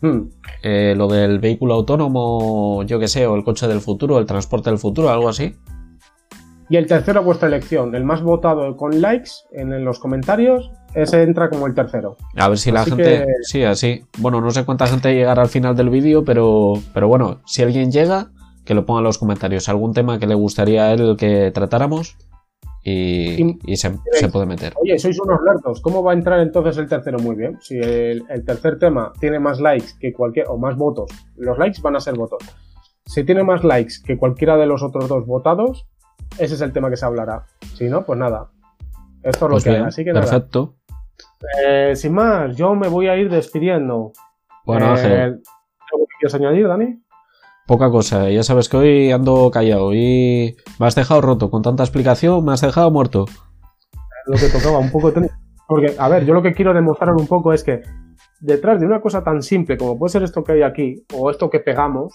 [0.00, 0.28] Hmm.
[0.62, 4.70] Eh, lo del vehículo autónomo, yo que sé, o el coche del futuro, el transporte
[4.70, 5.54] del futuro, algo así.
[6.70, 7.94] Y el tercero, vuestra elección.
[7.94, 12.16] El más votado con likes en, los comentarios, ese entra como el tercero.
[12.36, 13.26] A ver si la gente.
[13.42, 14.02] Sí, así.
[14.18, 17.90] Bueno, no sé cuánta gente llegará al final del vídeo, pero, pero bueno, si alguien
[17.92, 18.30] llega,
[18.64, 19.68] que lo ponga en los comentarios.
[19.68, 22.16] ¿Algún tema que le gustaría a él que tratáramos?
[22.82, 24.72] Y, Y- y se, se puede meter.
[24.76, 25.80] Oye, sois unos lerdos.
[25.80, 27.18] ¿Cómo va a entrar entonces el tercero?
[27.18, 27.58] Muy bien.
[27.60, 30.46] Si el, el tercer tema tiene más likes que cualquier.
[30.48, 31.10] o más votos.
[31.36, 32.42] Los likes van a ser votos.
[33.06, 35.86] Si tiene más likes que cualquiera de los otros dos votados,
[36.38, 37.44] ese es el tema que se hablará.
[37.74, 38.50] Si no, pues nada.
[39.22, 39.76] Esto es lo Pues que hay.
[39.82, 40.22] Así que nada.
[40.26, 40.74] perfecto.
[41.66, 44.12] Eh, sin más, yo me voy a ir despidiendo.
[44.64, 45.42] Bueno, Eh, Ángel,
[45.92, 47.00] ¿Algo que quieras añadir, Dani?
[47.66, 48.28] poca cosa.
[48.30, 51.50] Ya sabes que hoy ando callado y me has dejado roto.
[51.50, 53.24] Con tanta explicación me has dejado muerto.
[54.26, 55.12] lo que tocaba, un poco.
[55.66, 57.82] Porque, a ver, yo lo que quiero demostrar un poco es que
[58.40, 61.48] detrás de una cosa tan simple como puede ser esto que hay aquí, o esto
[61.48, 62.12] que pegamos,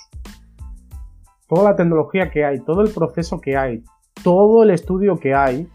[1.48, 3.84] toda la tecnología que hay, todo el proceso que hay,
[4.24, 5.68] todo el estudio que hay,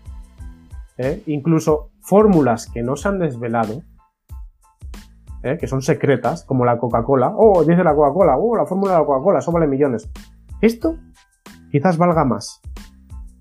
[0.99, 1.23] ¿eh?
[1.27, 3.83] incluso fórmulas que no se han desvelado,
[5.43, 5.57] ¿eh?
[5.59, 7.33] que son secretas, como la Coca-Cola.
[7.37, 10.11] Oh, dice la Coca-Cola, oh, la fórmula de la Coca-Cola, eso vale millones.
[10.61, 10.97] Esto
[11.71, 12.61] quizás valga más.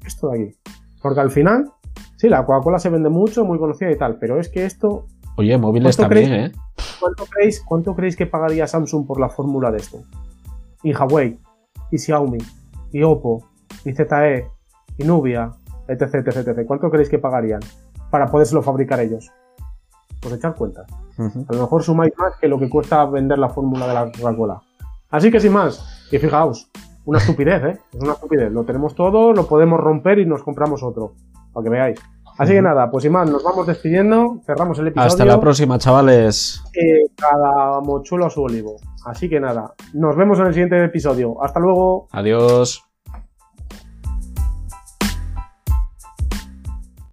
[0.06, 0.58] Esto de aquí.
[1.02, 1.72] Porque al final,
[2.18, 5.58] sí, la Coca-Cola se vende mucho, muy conocida y tal, pero es que esto, Oye,
[5.58, 6.52] móviles ¿Cuánto también, creéis?
[6.54, 6.60] ¿eh?
[7.00, 10.04] ¿cuánto creéis, cuánto creéis que pagaría Samsung por la fórmula de esto?
[10.84, 11.40] Y Huawei,
[11.92, 12.38] y Xiaomi,
[12.92, 13.44] y Oppo,
[13.84, 14.48] y ZTE,
[14.98, 15.52] y Nubia,
[15.88, 16.66] etc, etc, etc.
[16.68, 17.62] ¿Cuánto creéis que pagarían
[18.10, 19.32] para podérselo fabricar ellos?
[20.22, 20.86] Pues echar cuenta.
[21.18, 21.46] Ujú.
[21.50, 24.62] A lo mejor sumáis más que lo que cuesta vender la fórmula de la Coca-Cola.
[25.10, 26.72] Así que sin más, y fijaos,
[27.06, 27.80] una estupidez, ¿eh?
[27.92, 28.52] Es una estupidez.
[28.52, 31.14] Lo tenemos todo, lo podemos romper y nos compramos otro.
[31.52, 32.00] Para que veáis.
[32.38, 35.08] Así que nada, pues sin más, nos vamos despidiendo, cerramos el episodio.
[35.08, 36.64] Hasta la próxima, chavales.
[36.74, 38.78] Eh, cada mochuelo a su olivo.
[39.06, 41.44] Así que nada, nos vemos en el siguiente episodio.
[41.44, 42.08] Hasta luego.
[42.12, 42.84] Adiós.